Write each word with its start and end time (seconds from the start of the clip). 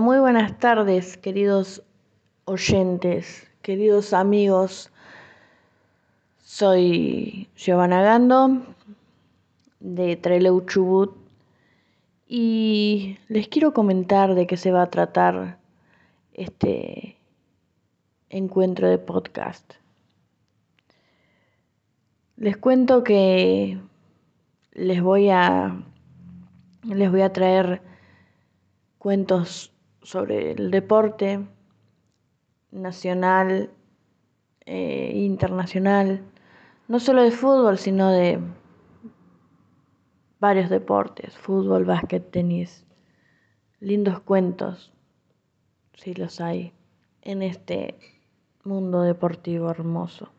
Muy 0.00 0.18
buenas 0.20 0.58
tardes, 0.58 1.18
queridos 1.18 1.82
oyentes, 2.46 3.46
queridos 3.60 4.14
amigos. 4.14 4.90
Soy 6.38 7.48
Giovanna 7.56 8.00
Gando 8.00 8.62
de 9.80 10.16
Treleu 10.16 10.64
Chubut 10.66 11.14
y 12.26 13.18
les 13.28 13.48
quiero 13.48 13.74
comentar 13.74 14.34
de 14.34 14.46
qué 14.46 14.56
se 14.56 14.72
va 14.72 14.82
a 14.82 14.90
tratar 14.90 15.58
este 16.32 17.18
encuentro 18.30 18.88
de 18.88 18.98
podcast. 18.98 19.74
Les 22.36 22.56
cuento 22.56 23.04
que 23.04 23.78
les 24.72 25.02
voy 25.02 25.28
a 25.28 25.76
les 26.84 27.10
voy 27.10 27.20
a 27.20 27.32
traer 27.32 27.82
cuentos 28.98 29.71
sobre 30.02 30.52
el 30.52 30.70
deporte 30.70 31.46
nacional 32.70 33.70
e 34.66 35.12
internacional, 35.14 36.22
no 36.88 37.00
solo 37.00 37.22
de 37.22 37.30
fútbol, 37.30 37.78
sino 37.78 38.10
de 38.10 38.40
varios 40.40 40.70
deportes, 40.70 41.36
fútbol, 41.36 41.84
básquet, 41.84 42.30
tenis, 42.30 42.84
lindos 43.80 44.20
cuentos, 44.20 44.92
si 45.94 46.14
los 46.14 46.40
hay, 46.40 46.72
en 47.22 47.42
este 47.42 47.98
mundo 48.64 49.02
deportivo 49.02 49.70
hermoso. 49.70 50.32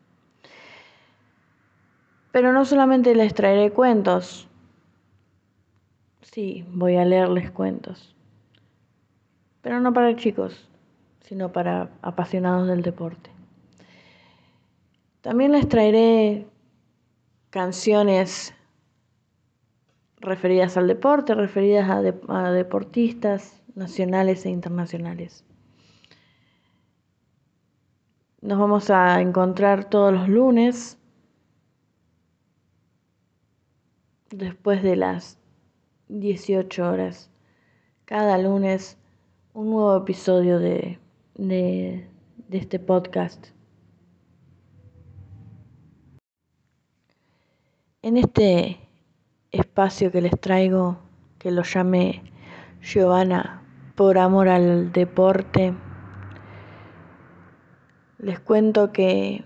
Pero 2.32 2.52
no 2.52 2.64
solamente 2.64 3.14
les 3.14 3.32
traeré 3.32 3.70
cuentos, 3.70 4.48
sí, 6.20 6.66
voy 6.68 6.96
a 6.96 7.04
leerles 7.04 7.50
cuentos 7.50 8.13
pero 9.64 9.80
no 9.80 9.94
para 9.94 10.14
chicos, 10.14 10.68
sino 11.22 11.50
para 11.50 11.90
apasionados 12.02 12.68
del 12.68 12.82
deporte. 12.82 13.30
También 15.22 15.52
les 15.52 15.66
traeré 15.66 16.46
canciones 17.48 18.54
referidas 20.18 20.76
al 20.76 20.86
deporte, 20.86 21.34
referidas 21.34 21.88
a, 21.88 22.50
deportistas 22.52 23.62
nacionales 23.74 24.44
e 24.44 24.50
internacionales. 24.50 25.46
Nos 28.42 28.58
vamos 28.58 28.90
a 28.90 29.22
encontrar 29.22 29.88
todos 29.88 30.12
los 30.12 30.28
lunes 30.28 30.98
después 34.28 34.82
de 34.82 34.96
las 34.96 35.38
18 36.08 36.86
horas. 36.86 37.30
Cada 38.04 38.36
lunes 38.36 38.98
un 39.54 39.70
nuevo 39.70 39.96
episodio 39.96 40.58
de, 40.58 40.98
de, 41.36 42.08
este 42.50 42.80
podcast. 42.80 43.46
En 48.02 48.16
este 48.16 48.80
espacio 49.52 50.10
que 50.10 50.20
les 50.20 50.38
traigo, 50.40 50.98
que 51.38 51.52
lo 51.52 51.62
llamé 51.62 52.24
Giovanna 52.82 53.62
por 53.94 54.18
amor 54.18 54.48
al 54.48 54.90
deporte, 54.90 55.72
les 58.18 58.40
cuento 58.40 58.92
que 58.92 59.44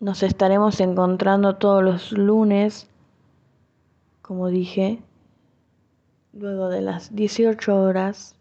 nos 0.00 0.24
estaremos 0.24 0.80
encontrando 0.80 1.56
todos 1.56 1.84
los 1.84 2.10
lunes, 2.10 2.90
como 4.20 4.48
dije, 4.48 5.00
luego 6.32 6.68
de 6.68 6.80
las 6.80 7.14
18 7.14 7.80
horas 7.80 8.34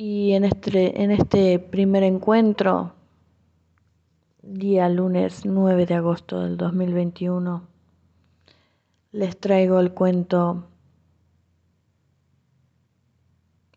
y 0.00 0.34
en 0.34 0.44
este, 0.44 1.02
en 1.02 1.10
este 1.10 1.58
primer 1.58 2.04
encuentro, 2.04 2.92
día 4.42 4.88
lunes 4.88 5.44
9 5.44 5.86
de 5.86 5.94
agosto 5.94 6.40
del 6.40 6.56
2021, 6.56 7.66
les 9.10 9.36
traigo 9.40 9.80
el 9.80 9.90
cuento 9.90 10.68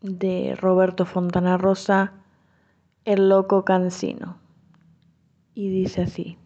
de 0.00 0.54
Roberto 0.54 1.06
Fontana 1.06 1.58
Rosa, 1.58 2.12
El 3.04 3.28
loco 3.28 3.64
cansino. 3.64 4.36
Y 5.54 5.70
dice 5.70 6.02
así. 6.02 6.38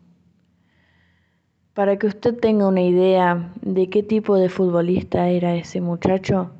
Para 1.75 1.99
que 1.99 2.07
usted 2.07 2.35
tenga 2.41 2.67
una 2.67 2.81
idea 2.81 3.53
de 3.61 3.91
qué 3.91 4.03
tipo 4.03 4.37
de 4.37 4.49
futbolista 4.49 5.29
era 5.29 5.55
ese 5.55 5.83
muchacho, 5.83 6.51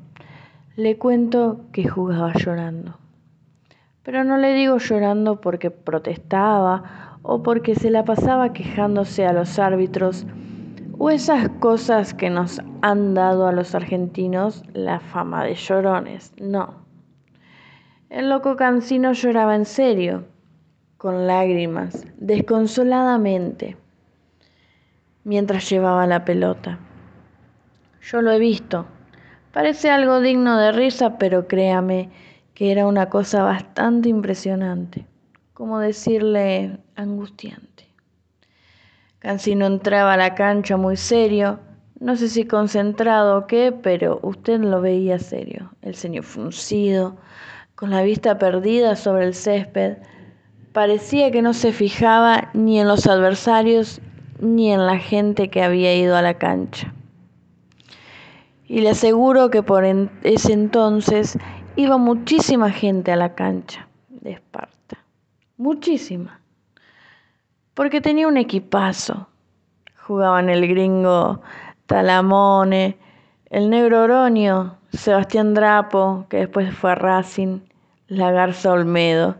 le 0.75 0.99
cuento 0.99 1.61
que 1.71 1.87
jugaba 1.87 2.31
llorando 2.33 2.99
pero 4.07 4.23
no 4.23 4.37
le 4.37 4.53
digo 4.53 4.77
llorando 4.77 5.41
porque 5.41 5.69
protestaba 5.69 7.17
o 7.23 7.43
porque 7.43 7.75
se 7.75 7.91
la 7.91 8.05
pasaba 8.05 8.53
quejándose 8.53 9.25
a 9.25 9.33
los 9.33 9.59
árbitros 9.59 10.25
o 10.97 11.09
esas 11.09 11.49
cosas 11.59 12.13
que 12.13 12.29
nos 12.29 12.61
han 12.81 13.15
dado 13.15 13.47
a 13.47 13.51
los 13.51 13.75
argentinos 13.75 14.63
la 14.71 15.01
fama 15.01 15.43
de 15.43 15.55
llorones, 15.55 16.31
no. 16.39 16.75
El 18.09 18.29
loco 18.29 18.55
cansino 18.55 19.11
lloraba 19.11 19.55
en 19.55 19.65
serio, 19.65 20.23
con 20.97 21.27
lágrimas, 21.27 22.07
desconsoladamente, 22.15 23.75
mientras 25.25 25.69
llevaba 25.69 26.07
la 26.07 26.23
pelota. 26.23 26.79
Yo 28.01 28.21
lo 28.21 28.31
he 28.31 28.39
visto. 28.39 28.85
Parece 29.51 29.91
algo 29.91 30.21
digno 30.21 30.57
de 30.57 30.71
risa, 30.71 31.17
pero 31.17 31.49
créame 31.49 32.09
que 32.57 32.71
era 32.71 32.87
una 32.87 33.07
cosa 33.07 33.43
bastante 33.43 34.09
impresionante, 34.09 35.05
como 35.53 35.77
decirle 35.77 36.79
angustiante. 36.95 37.85
Cancino 39.19 39.67
entraba 39.67 40.13
a 40.13 40.17
la 40.17 40.33
cancha 40.33 40.75
muy 40.75 40.97
serio, 40.97 41.59
no 41.99 42.15
sé 42.15 42.29
si 42.29 42.45
concentrado 42.45 43.37
o 43.37 43.45
qué, 43.45 43.71
pero 43.71 44.19
usted 44.23 44.59
lo 44.59 44.81
veía 44.81 45.19
serio, 45.19 45.69
el 45.83 45.93
ceño 45.93 46.23
fruncido, 46.23 47.17
con 47.75 47.91
la 47.91 48.01
vista 48.01 48.39
perdida 48.39 48.95
sobre 48.95 49.25
el 49.25 49.35
césped. 49.35 49.97
Parecía 50.73 51.29
que 51.29 51.43
no 51.43 51.53
se 51.53 51.71
fijaba 51.71 52.49
ni 52.55 52.79
en 52.79 52.87
los 52.87 53.05
adversarios 53.05 54.01
ni 54.39 54.73
en 54.73 54.87
la 54.87 54.97
gente 54.97 55.51
que 55.51 55.61
había 55.61 55.95
ido 55.95 56.15
a 56.15 56.23
la 56.23 56.39
cancha. 56.39 56.91
Y 58.65 58.81
le 58.81 58.89
aseguro 58.89 59.51
que 59.51 59.61
por 59.61 59.85
ese 59.85 60.53
entonces 60.53 61.37
iba 61.77 61.97
muchísima 61.97 62.71
gente 62.71 63.11
a 63.11 63.15
la 63.15 63.35
cancha 63.35 63.87
de 64.09 64.31
Esparta. 64.31 64.97
Muchísima. 65.57 66.41
Porque 67.75 68.01
tenía 68.01 68.27
un 68.27 68.37
equipazo. 68.37 69.27
Jugaban 69.95 70.49
el 70.49 70.67
gringo 70.67 71.41
Talamone, 71.85 72.97
el 73.49 73.69
negro 73.69 74.03
Oronio, 74.03 74.75
Sebastián 74.91 75.53
Drapo, 75.53 76.25
que 76.29 76.37
después 76.37 76.73
fue 76.75 76.91
a 76.91 76.95
Racing, 76.95 77.59
la 78.07 78.31
Garza 78.31 78.71
Olmedo, 78.71 79.35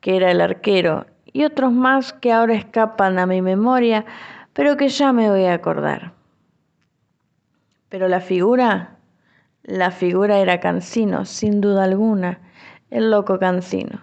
que 0.00 0.16
era 0.16 0.30
el 0.32 0.40
arquero, 0.40 1.06
y 1.32 1.44
otros 1.44 1.72
más 1.72 2.12
que 2.12 2.32
ahora 2.32 2.54
escapan 2.54 3.18
a 3.18 3.26
mi 3.26 3.42
memoria, 3.42 4.04
pero 4.52 4.76
que 4.76 4.88
ya 4.88 5.12
me 5.12 5.30
voy 5.30 5.44
a 5.44 5.54
acordar. 5.54 6.12
Pero 7.88 8.08
la 8.08 8.20
figura 8.20 8.95
la 9.66 9.90
figura 9.90 10.38
era 10.38 10.60
Cancino, 10.60 11.24
sin 11.24 11.60
duda 11.60 11.82
alguna, 11.82 12.38
el 12.88 13.10
loco 13.10 13.40
Cancino. 13.40 14.00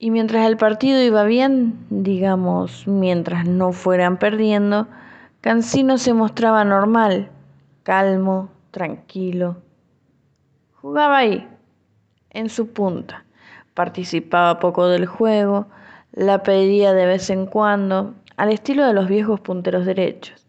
Y 0.00 0.10
mientras 0.10 0.46
el 0.46 0.56
partido 0.56 1.00
iba 1.00 1.22
bien, 1.22 1.86
digamos, 1.90 2.88
mientras 2.88 3.46
no 3.46 3.70
fueran 3.70 4.18
perdiendo, 4.18 4.88
Cancino 5.40 5.96
se 5.96 6.12
mostraba 6.12 6.64
normal, 6.64 7.30
calmo, 7.84 8.50
tranquilo. 8.72 9.58
Jugaba 10.72 11.18
ahí, 11.18 11.48
en 12.30 12.48
su 12.48 12.72
punta. 12.72 13.24
Participaba 13.74 14.58
poco 14.58 14.88
del 14.88 15.06
juego, 15.06 15.68
la 16.10 16.42
pedía 16.42 16.92
de 16.94 17.06
vez 17.06 17.30
en 17.30 17.46
cuando, 17.46 18.14
al 18.36 18.50
estilo 18.50 18.84
de 18.84 18.92
los 18.92 19.06
viejos 19.06 19.38
punteros 19.38 19.86
derechos, 19.86 20.48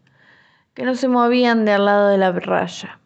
que 0.74 0.82
no 0.82 0.96
se 0.96 1.06
movían 1.06 1.64
de 1.64 1.74
al 1.74 1.84
lado 1.84 2.08
de 2.08 2.18
la 2.18 2.32
raya 2.32 2.97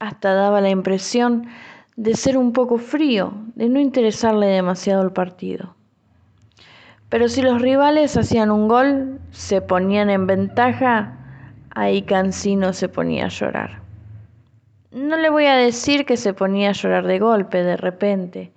hasta 0.00 0.34
daba 0.34 0.60
la 0.60 0.70
impresión 0.70 1.46
de 1.96 2.14
ser 2.14 2.36
un 2.36 2.52
poco 2.52 2.78
frío, 2.78 3.34
de 3.54 3.68
no 3.68 3.78
interesarle 3.78 4.46
demasiado 4.46 5.02
el 5.02 5.12
partido. 5.12 5.76
Pero 7.10 7.28
si 7.28 7.42
los 7.42 7.60
rivales 7.60 8.16
hacían 8.16 8.50
un 8.50 8.66
gol, 8.66 9.20
se 9.30 9.60
ponían 9.60 10.10
en 10.10 10.26
ventaja, 10.26 11.12
ahí 11.70 12.02
Cancino 12.02 12.72
se 12.72 12.88
ponía 12.88 13.26
a 13.26 13.28
llorar. 13.28 13.80
No 14.90 15.16
le 15.16 15.28
voy 15.28 15.46
a 15.46 15.56
decir 15.56 16.06
que 16.06 16.16
se 16.16 16.32
ponía 16.32 16.70
a 16.70 16.72
llorar 16.72 17.06
de 17.06 17.18
golpe, 17.18 17.62
de 17.62 17.76
repente, 17.76 18.52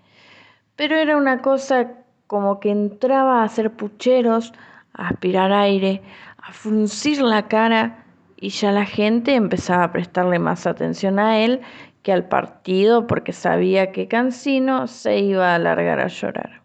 pero 0.76 0.96
era 0.96 1.18
una 1.18 1.42
cosa 1.42 1.92
como 2.28 2.60
que 2.60 2.72
entraba 2.72 3.42
a 3.42 3.46
hacer 3.46 3.72
pucheros, 3.72 4.54
a 4.94 5.10
aspirar 5.10 5.52
aire, 5.52 6.02
a 6.38 6.54
fruncir 6.54 7.22
la 7.22 7.48
cara 7.48 8.03
y 8.44 8.50
ya 8.50 8.74
la 8.74 8.86
gente 8.86 9.36
empezaba 9.36 9.86
a 9.86 9.92
prestarle 9.94 10.38
más 10.38 10.68
atención 10.68 11.18
a 11.18 11.40
él 11.40 11.62
que 12.02 12.12
al 12.12 12.28
partido 12.28 13.08
porque 13.08 13.32
sabía 13.32 13.94
que 13.94 14.10
Cancino 14.10 14.88
se 14.88 15.20
iba 15.20 15.56
a 15.56 15.60
largar 15.60 16.02
a 16.02 16.08
llorar. 16.08 16.62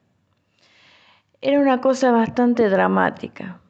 Era 1.40 1.60
una 1.60 1.80
cosa 1.80 2.10
bastante 2.10 2.68
dramática, 2.68 3.60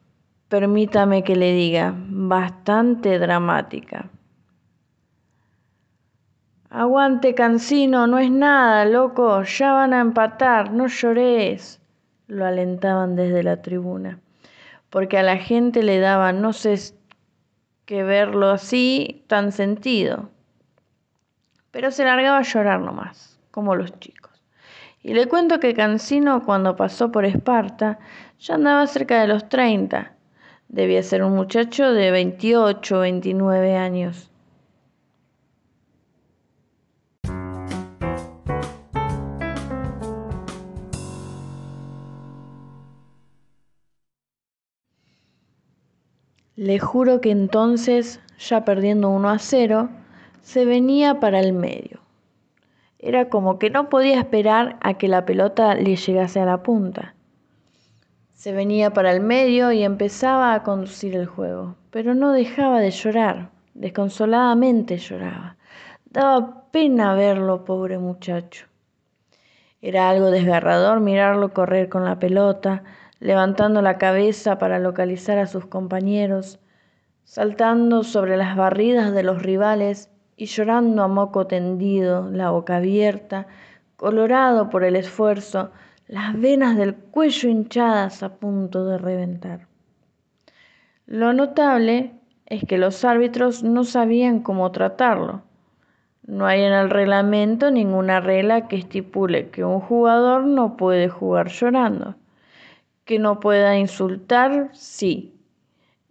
permítame 0.47 1.23
que 1.23 1.35
le 1.35 1.53
diga, 1.53 1.93
bastante 1.95 3.19
dramática. 3.19 4.09
Aguante, 6.71 7.35
Cancino, 7.35 8.07
no 8.07 8.17
es 8.17 8.31
nada, 8.31 8.85
loco, 8.85 9.43
ya 9.43 9.73
van 9.73 9.93
a 9.93 10.01
empatar, 10.01 10.73
no 10.73 10.87
llores, 10.87 11.79
lo 12.25 12.43
alentaban 12.43 13.15
desde 13.15 13.43
la 13.43 13.61
tribuna, 13.61 14.19
porque 14.89 15.19
a 15.19 15.23
la 15.23 15.37
gente 15.37 15.83
le 15.83 15.99
daba, 15.99 16.33
no 16.33 16.53
sé 16.53 16.97
qué 17.89 18.03
verlo 18.03 18.51
así, 18.51 19.23
tan 19.25 19.51
sentido 19.51 20.29
pero 21.71 21.91
se 21.91 22.03
largaba 22.03 22.39
a 22.39 22.43
llorar 22.43 22.79
nomás, 22.79 23.39
como 23.51 23.75
los 23.75 23.97
chicos. 23.99 24.31
Y 25.01 25.13
le 25.13 25.27
cuento 25.27 25.59
que 25.59 25.73
Cancino 25.73 26.43
cuando 26.43 26.75
pasó 26.75 27.11
por 27.11 27.25
Esparta 27.25 27.99
ya 28.39 28.55
andaba 28.55 28.85
cerca 28.87 29.21
de 29.21 29.27
los 29.27 29.47
30. 29.47 30.13
Debía 30.67 31.03
ser 31.03 31.23
un 31.23 31.35
muchacho 31.35 31.93
de 31.93 32.11
28 32.11 32.97
o 32.97 32.99
29 32.99 33.75
años. 33.75 34.29
Le 46.69 46.77
juro 46.77 47.19
que 47.19 47.31
entonces, 47.31 48.19
ya 48.37 48.63
perdiendo 48.63 49.09
1 49.09 49.27
a 49.27 49.39
0, 49.39 49.89
se 50.43 50.65
venía 50.65 51.19
para 51.19 51.39
el 51.39 51.51
medio. 51.51 51.99
Era 52.99 53.27
como 53.27 53.57
que 53.57 53.71
no 53.71 53.89
podía 53.89 54.19
esperar 54.19 54.77
a 54.81 54.93
que 54.93 55.07
la 55.07 55.25
pelota 55.25 55.73
le 55.73 55.95
llegase 55.95 56.39
a 56.39 56.45
la 56.45 56.61
punta. 56.61 57.15
Se 58.35 58.51
venía 58.51 58.93
para 58.93 59.11
el 59.11 59.19
medio 59.19 59.71
y 59.71 59.81
empezaba 59.81 60.53
a 60.53 60.61
conducir 60.61 61.15
el 61.15 61.25
juego, 61.25 61.73
pero 61.89 62.13
no 62.13 62.33
dejaba 62.33 62.79
de 62.81 62.91
llorar, 62.91 63.49
desconsoladamente 63.73 64.99
lloraba. 64.99 65.57
Daba 66.05 66.65
pena 66.69 67.15
verlo, 67.15 67.65
pobre 67.65 67.97
muchacho. 67.97 68.67
Era 69.81 70.07
algo 70.07 70.29
desgarrador 70.29 70.99
mirarlo 70.99 71.51
correr 71.51 71.89
con 71.89 72.05
la 72.05 72.19
pelota, 72.19 72.83
levantando 73.19 73.81
la 73.81 73.97
cabeza 73.97 74.57
para 74.57 74.79
localizar 74.79 75.37
a 75.37 75.47
sus 75.47 75.65
compañeros, 75.65 76.59
saltando 77.23 78.03
sobre 78.03 78.37
las 78.37 78.55
barridas 78.55 79.13
de 79.13 79.23
los 79.23 79.41
rivales 79.41 80.09
y 80.35 80.45
llorando 80.45 81.03
a 81.03 81.07
moco 81.07 81.47
tendido, 81.47 82.29
la 82.31 82.51
boca 82.51 82.77
abierta, 82.77 83.47
colorado 83.97 84.69
por 84.69 84.83
el 84.83 84.95
esfuerzo, 84.95 85.71
las 86.07 86.39
venas 86.39 86.77
del 86.77 86.95
cuello 86.95 87.49
hinchadas 87.49 88.23
a 88.23 88.35
punto 88.35 88.85
de 88.85 88.97
reventar. 88.97 89.67
Lo 91.05 91.33
notable 91.33 92.13
es 92.45 92.63
que 92.63 92.77
los 92.77 93.03
árbitros 93.03 93.63
no 93.63 93.83
sabían 93.83 94.39
cómo 94.39 94.71
tratarlo. 94.71 95.43
No 96.25 96.45
hay 96.45 96.61
en 96.61 96.73
el 96.73 96.89
reglamento 96.89 97.69
ninguna 97.69 98.21
regla 98.21 98.67
que 98.67 98.77
estipule 98.77 99.49
que 99.49 99.63
un 99.63 99.79
jugador 99.79 100.45
no 100.45 100.77
puede 100.77 101.09
jugar 101.09 101.49
llorando. 101.49 102.15
Que 103.09 103.17
no 103.17 103.39
pueda 103.39 103.75
insultar, 103.75 104.69
sí, 104.73 105.33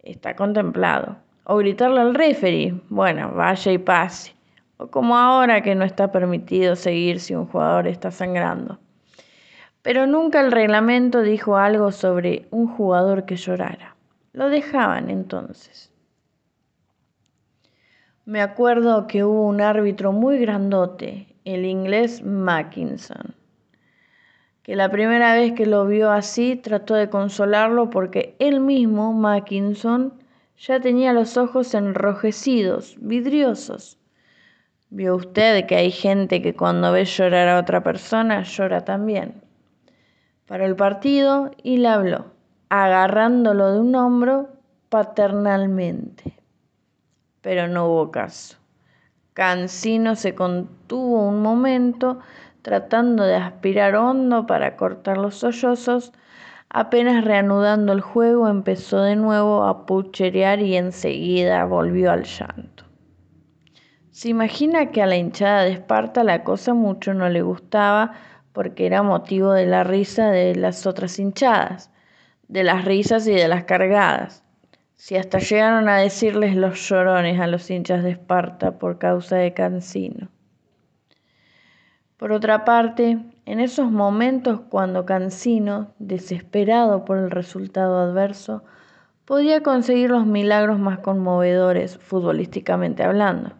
está 0.03 0.35
contemplado 0.35 1.15
o 1.45 1.55
gritarle 1.55 2.01
al 2.01 2.13
referee, 2.13 2.73
bueno, 2.89 3.31
vaya 3.31 3.71
y 3.71 3.77
pase. 3.77 4.33
O 4.75 4.87
como 4.87 5.15
ahora 5.15 5.61
que 5.61 5.75
no 5.75 5.85
está 5.85 6.11
permitido 6.11 6.75
seguir 6.75 7.21
si 7.21 7.35
un 7.35 7.45
jugador 7.45 7.87
está 7.87 8.11
sangrando. 8.11 8.79
Pero 9.81 10.07
nunca 10.07 10.41
el 10.41 10.51
reglamento 10.51 11.21
dijo 11.21 11.55
algo 11.55 11.93
sobre 11.93 12.49
un 12.51 12.67
jugador 12.67 13.23
que 13.23 13.37
llorara. 13.37 13.95
Lo 14.33 14.49
dejaban 14.49 15.09
entonces. 15.09 15.93
Me 18.25 18.41
acuerdo 18.41 19.07
que 19.07 19.23
hubo 19.23 19.47
un 19.47 19.61
árbitro 19.61 20.11
muy 20.11 20.37
grandote, 20.37 21.33
el 21.45 21.63
inglés 21.63 22.21
Mackinson, 22.23 23.38
que 24.69 24.75
la 24.75 24.91
primera 24.91 25.33
vez 25.33 25.53
que 25.53 25.65
lo 25.65 25.87
vio 25.87 26.11
así 26.11 26.55
trató 26.55 26.93
de 26.93 27.09
consolarlo 27.09 27.89
porque 27.89 28.35
él 28.37 28.59
mismo, 28.59 29.13
Mackinson, 29.13 30.13
ya 30.59 30.79
tenía 30.79 31.11
los 31.11 31.37
ojos 31.37 31.73
enrojecidos, 31.73 32.95
vidriosos. 33.01 33.97
Vio 34.91 35.15
usted 35.15 35.65
que 35.65 35.75
hay 35.75 35.89
gente 35.89 36.43
que 36.43 36.53
cuando 36.53 36.91
ve 36.91 37.05
llorar 37.05 37.47
a 37.47 37.59
otra 37.59 37.81
persona 37.81 38.43
llora 38.43 38.85
también. 38.85 39.41
Para 40.45 40.67
el 40.67 40.75
partido 40.75 41.49
y 41.63 41.77
le 41.77 41.87
habló, 41.87 42.25
agarrándolo 42.69 43.71
de 43.71 43.79
un 43.79 43.95
hombro 43.95 44.49
paternalmente. 44.89 46.35
Pero 47.41 47.67
no 47.67 47.87
hubo 47.87 48.11
caso. 48.11 48.55
Cancino 49.33 50.15
se 50.15 50.35
contuvo 50.35 51.27
un 51.27 51.41
momento 51.41 52.19
tratando 52.61 53.23
de 53.23 53.35
aspirar 53.35 53.95
hondo 53.95 54.45
para 54.45 54.75
cortar 54.75 55.17
los 55.17 55.35
sollozos, 55.35 56.11
Apenas 56.71 57.25
reanudando 57.25 57.93
el 57.93 58.01
juego, 58.01 58.47
empezó 58.47 59.01
de 59.01 59.15
nuevo 59.15 59.63
a 59.63 59.87
pucherear 59.87 60.61
y 60.61 60.77
enseguida 60.77 61.65
volvió 61.65 62.11
al 62.11 62.25
llanto. 62.25 62.83
Se 64.11 64.29
imagina 64.29 64.91
que 64.91 65.01
a 65.01 65.07
la 65.07 65.17
hinchada 65.17 65.63
de 65.63 65.71
Esparta 65.71 66.23
la 66.23 66.43
cosa 66.43 66.75
mucho 66.75 67.15
no 67.15 67.27
le 67.27 67.41
gustaba 67.41 68.13
porque 68.53 68.85
era 68.85 69.01
motivo 69.01 69.51
de 69.51 69.65
la 69.65 69.83
risa 69.83 70.29
de 70.29 70.53
las 70.55 70.85
otras 70.85 71.17
hinchadas, 71.17 71.89
de 72.47 72.63
las 72.63 72.85
risas 72.85 73.25
y 73.27 73.33
de 73.33 73.47
las 73.47 73.63
cargadas. 73.63 74.43
Si 74.95 75.15
hasta 75.15 75.39
llegaron 75.39 75.89
a 75.89 75.97
decirles 75.97 76.55
los 76.55 76.87
llorones 76.87 77.39
a 77.39 77.47
los 77.47 77.67
hinchas 77.71 78.03
de 78.03 78.11
Esparta 78.11 78.77
por 78.77 78.99
causa 78.99 79.37
de 79.37 79.55
Cancino. 79.55 80.29
Por 82.19 82.33
otra 82.33 82.65
parte, 82.65 83.17
en 83.45 83.61
esos 83.61 83.89
momentos 83.91 84.59
cuando 84.67 85.05
Cancino, 85.05 85.87
desesperado 85.99 87.05
por 87.05 87.17
el 87.17 87.31
resultado 87.31 87.97
adverso, 87.97 88.61
podía 89.23 89.63
conseguir 89.63 90.09
los 90.09 90.25
milagros 90.25 90.79
más 90.79 90.99
conmovedores 90.99 91.97
futbolísticamente 91.97 93.03
hablando. 93.03 93.53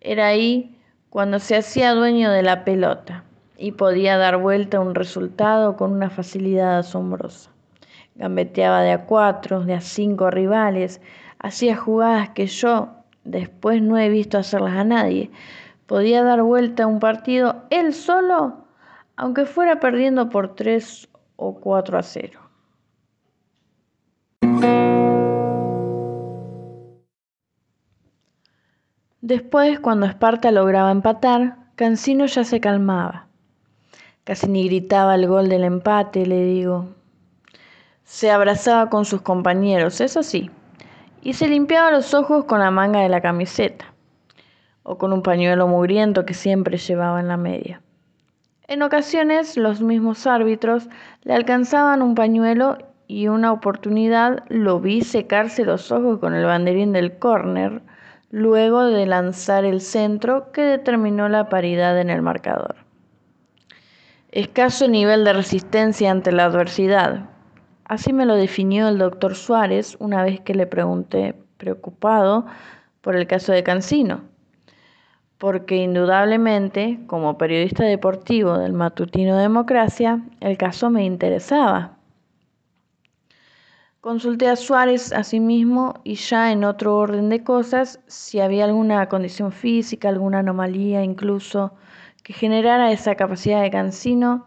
Era 0.00 0.26
ahí 0.26 0.76
cuando 1.08 1.38
se 1.38 1.54
hacía 1.54 1.94
dueño 1.94 2.32
de 2.32 2.42
la 2.42 2.64
pelota 2.64 3.22
y 3.56 3.70
podía 3.70 4.18
dar 4.18 4.38
vuelta 4.38 4.78
a 4.78 4.80
un 4.80 4.96
resultado 4.96 5.76
con 5.76 5.92
una 5.92 6.10
facilidad 6.10 6.78
asombrosa. 6.78 7.52
Gambeteaba 8.16 8.82
de 8.82 8.90
a 8.90 9.06
cuatro, 9.06 9.60
de 9.60 9.74
a 9.74 9.80
cinco 9.80 10.32
rivales, 10.32 11.00
hacía 11.38 11.76
jugadas 11.76 12.30
que 12.30 12.48
yo 12.48 12.88
después 13.22 13.80
no 13.82 13.96
he 13.98 14.08
visto 14.08 14.36
hacerlas 14.36 14.74
a 14.74 14.82
nadie. 14.82 15.30
Podía 15.88 16.22
dar 16.22 16.42
vuelta 16.42 16.84
a 16.84 16.86
un 16.86 17.00
partido 17.00 17.64
él 17.70 17.92
solo 17.92 18.68
aunque 19.18 19.46
fuera 19.46 19.80
perdiendo 19.80 20.28
por 20.30 20.54
3 20.54 21.08
o 21.36 21.56
4 21.60 21.98
a 21.98 22.02
0. 22.02 22.40
Después, 29.20 29.80
cuando 29.80 30.06
Esparta 30.06 30.52
lograba 30.52 30.92
empatar, 30.92 31.56
Cancino 31.74 32.26
ya 32.26 32.44
se 32.44 32.60
calmaba. 32.60 33.26
Casi 34.22 34.46
ni 34.46 34.68
gritaba 34.68 35.16
el 35.16 35.26
gol 35.26 35.48
del 35.48 35.64
empate, 35.64 36.24
le 36.24 36.44
digo. 36.44 36.86
Se 38.04 38.30
abrazaba 38.30 38.88
con 38.88 39.04
sus 39.04 39.20
compañeros, 39.20 40.00
eso 40.00 40.22
sí, 40.22 40.48
y 41.22 41.32
se 41.32 41.48
limpiaba 41.48 41.90
los 41.90 42.14
ojos 42.14 42.44
con 42.44 42.60
la 42.60 42.70
manga 42.70 43.00
de 43.00 43.08
la 43.08 43.20
camiseta, 43.20 43.92
o 44.88 44.96
con 44.96 45.12
un 45.12 45.22
pañuelo 45.22 45.68
mugriento 45.68 46.24
que 46.24 46.32
siempre 46.32 46.78
llevaba 46.78 47.20
en 47.20 47.28
la 47.28 47.36
media. 47.36 47.82
En 48.68 48.82
ocasiones 48.82 49.58
los 49.58 49.82
mismos 49.82 50.26
árbitros 50.26 50.88
le 51.24 51.34
alcanzaban 51.34 52.00
un 52.00 52.14
pañuelo 52.14 52.78
y 53.06 53.28
una 53.28 53.52
oportunidad 53.52 54.44
lo 54.48 54.80
vi 54.80 55.02
secarse 55.02 55.66
los 55.66 55.92
ojos 55.92 56.20
con 56.20 56.34
el 56.34 56.46
banderín 56.46 56.94
del 56.94 57.18
córner 57.18 57.82
luego 58.30 58.84
de 58.84 59.04
lanzar 59.04 59.66
el 59.66 59.82
centro 59.82 60.52
que 60.52 60.62
determinó 60.62 61.28
la 61.28 61.50
paridad 61.50 62.00
en 62.00 62.08
el 62.08 62.22
marcador. 62.22 62.76
Escaso 64.32 64.88
nivel 64.88 65.22
de 65.24 65.34
resistencia 65.34 66.10
ante 66.10 66.32
la 66.32 66.46
adversidad. 66.46 67.28
Así 67.84 68.14
me 68.14 68.24
lo 68.24 68.36
definió 68.36 68.88
el 68.88 68.96
doctor 68.96 69.34
Suárez 69.34 69.98
una 70.00 70.22
vez 70.22 70.40
que 70.40 70.54
le 70.54 70.66
pregunté, 70.66 71.34
preocupado, 71.58 72.46
por 73.02 73.16
el 73.16 73.26
caso 73.26 73.52
de 73.52 73.62
Cancino 73.62 74.22
porque 75.38 75.76
indudablemente, 75.76 76.98
como 77.06 77.38
periodista 77.38 77.84
deportivo 77.84 78.58
del 78.58 78.72
matutino 78.72 79.36
Democracia, 79.36 80.20
el 80.40 80.58
caso 80.58 80.90
me 80.90 81.04
interesaba. 81.04 81.96
Consulté 84.00 84.48
a 84.48 84.56
Suárez 84.56 85.12
asimismo 85.12 85.94
y 86.04 86.14
ya 86.14 86.52
en 86.52 86.64
otro 86.64 86.96
orden 86.96 87.28
de 87.28 87.42
cosas 87.42 88.00
si 88.06 88.40
había 88.40 88.64
alguna 88.64 89.08
condición 89.08 89.52
física, 89.52 90.08
alguna 90.08 90.40
anomalía 90.40 91.02
incluso 91.02 91.72
que 92.22 92.32
generara 92.32 92.92
esa 92.92 93.14
capacidad 93.14 93.62
de 93.62 93.70
cansino 93.70 94.46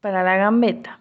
para 0.00 0.22
la 0.22 0.36
gambeta. 0.36 1.00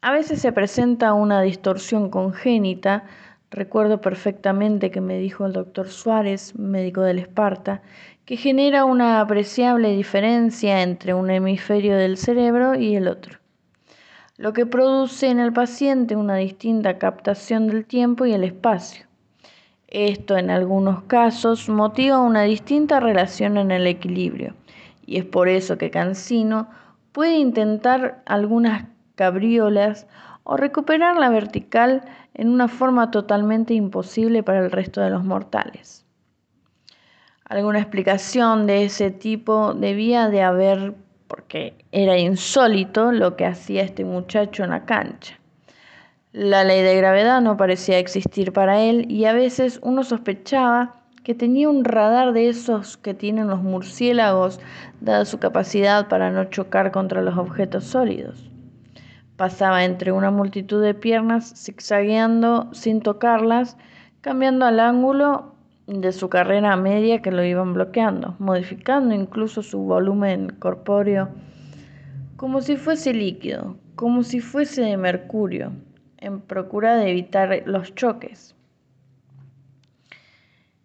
A 0.00 0.12
veces 0.12 0.40
se 0.40 0.52
presenta 0.52 1.12
una 1.12 1.42
distorsión 1.42 2.08
congénita. 2.08 3.04
Recuerdo 3.50 4.00
perfectamente 4.00 4.90
que 4.90 5.00
me 5.00 5.18
dijo 5.18 5.46
el 5.46 5.54
doctor 5.54 5.88
Suárez, 5.88 6.54
médico 6.58 7.00
del 7.00 7.18
Esparta, 7.18 7.82
que 8.26 8.36
genera 8.36 8.84
una 8.84 9.20
apreciable 9.20 9.96
diferencia 9.96 10.82
entre 10.82 11.14
un 11.14 11.30
hemisferio 11.30 11.96
del 11.96 12.18
cerebro 12.18 12.74
y 12.74 12.94
el 12.94 13.08
otro, 13.08 13.38
lo 14.36 14.52
que 14.52 14.66
produce 14.66 15.28
en 15.28 15.40
el 15.40 15.54
paciente 15.54 16.14
una 16.14 16.36
distinta 16.36 16.98
captación 16.98 17.68
del 17.68 17.86
tiempo 17.86 18.26
y 18.26 18.34
el 18.34 18.44
espacio. 18.44 19.06
Esto 19.86 20.36
en 20.36 20.50
algunos 20.50 21.04
casos 21.04 21.70
motiva 21.70 22.18
una 22.18 22.42
distinta 22.42 23.00
relación 23.00 23.56
en 23.56 23.70
el 23.70 23.86
equilibrio 23.86 24.54
y 25.06 25.16
es 25.16 25.24
por 25.24 25.48
eso 25.48 25.78
que 25.78 25.90
Cancino 25.90 26.68
puede 27.12 27.38
intentar 27.38 28.22
algunas 28.26 28.84
cabriolas 29.14 30.06
o 30.50 30.56
recuperar 30.56 31.18
la 31.18 31.28
vertical 31.28 32.02
en 32.32 32.48
una 32.48 32.68
forma 32.68 33.10
totalmente 33.10 33.74
imposible 33.74 34.42
para 34.42 34.60
el 34.60 34.70
resto 34.70 35.02
de 35.02 35.10
los 35.10 35.22
mortales. 35.22 36.06
Alguna 37.44 37.80
explicación 37.80 38.66
de 38.66 38.86
ese 38.86 39.10
tipo 39.10 39.74
debía 39.74 40.28
de 40.30 40.40
haber 40.40 40.94
porque 41.26 41.74
era 41.92 42.16
insólito 42.16 43.12
lo 43.12 43.36
que 43.36 43.44
hacía 43.44 43.82
este 43.82 44.06
muchacho 44.06 44.64
en 44.64 44.70
la 44.70 44.86
cancha. 44.86 45.38
La 46.32 46.64
ley 46.64 46.80
de 46.80 46.96
gravedad 46.96 47.42
no 47.42 47.58
parecía 47.58 47.98
existir 47.98 48.54
para 48.54 48.80
él 48.80 49.04
y 49.10 49.26
a 49.26 49.34
veces 49.34 49.78
uno 49.82 50.02
sospechaba 50.02 50.94
que 51.24 51.34
tenía 51.34 51.68
un 51.68 51.84
radar 51.84 52.32
de 52.32 52.48
esos 52.48 52.96
que 52.96 53.12
tienen 53.12 53.48
los 53.48 53.62
murciélagos, 53.62 54.60
dada 55.02 55.26
su 55.26 55.38
capacidad 55.38 56.08
para 56.08 56.30
no 56.30 56.44
chocar 56.44 56.90
contra 56.90 57.20
los 57.20 57.36
objetos 57.36 57.84
sólidos. 57.84 58.48
Pasaba 59.38 59.84
entre 59.84 60.10
una 60.10 60.32
multitud 60.32 60.82
de 60.82 60.94
piernas, 60.94 61.54
zigzagueando 61.56 62.68
sin 62.74 63.00
tocarlas, 63.00 63.76
cambiando 64.20 64.66
al 64.66 64.80
ángulo 64.80 65.54
de 65.86 66.10
su 66.10 66.28
carrera 66.28 66.76
media 66.76 67.22
que 67.22 67.30
lo 67.30 67.44
iban 67.44 67.72
bloqueando, 67.72 68.34
modificando 68.40 69.14
incluso 69.14 69.62
su 69.62 69.78
volumen 69.78 70.56
corpóreo, 70.58 71.28
como 72.34 72.60
si 72.60 72.76
fuese 72.76 73.14
líquido, 73.14 73.76
como 73.94 74.24
si 74.24 74.40
fuese 74.40 74.82
de 74.82 74.96
mercurio, 74.96 75.70
en 76.16 76.40
procura 76.40 76.96
de 76.96 77.08
evitar 77.08 77.62
los 77.64 77.94
choques. 77.94 78.56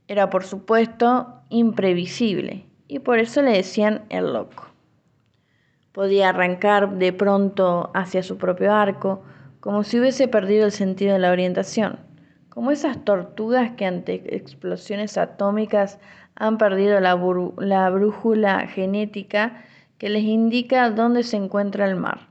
Era 0.07 0.29
por 0.29 0.43
supuesto 0.43 1.41
imprevisible 1.49 2.67
y 2.87 2.99
por 2.99 3.17
eso 3.17 3.41
le 3.41 3.53
decían 3.53 4.03
el 4.09 4.31
loco. 4.31 4.72
Podía 5.93 6.29
arrancar 6.29 6.95
de 6.95 7.13
pronto 7.13 7.91
hacia 7.93 8.23
su 8.23 8.37
propio 8.37 8.73
arco, 8.73 9.23
como 9.59 9.83
si 9.83 9.99
hubiese 9.99 10.27
perdido 10.27 10.65
el 10.65 10.71
sentido 10.71 11.13
de 11.13 11.19
la 11.19 11.31
orientación, 11.31 11.99
como 12.49 12.71
esas 12.71 13.05
tortugas 13.05 13.71
que 13.77 13.85
ante 13.85 14.35
explosiones 14.35 15.17
atómicas 15.17 15.99
han 16.35 16.57
perdido 16.57 16.99
la, 16.99 17.15
la 17.57 17.89
brújula 17.91 18.67
genética 18.67 19.63
que 19.97 20.09
les 20.09 20.23
indica 20.23 20.89
dónde 20.89 21.23
se 21.23 21.37
encuentra 21.37 21.85
el 21.85 21.95
mar. 21.95 22.27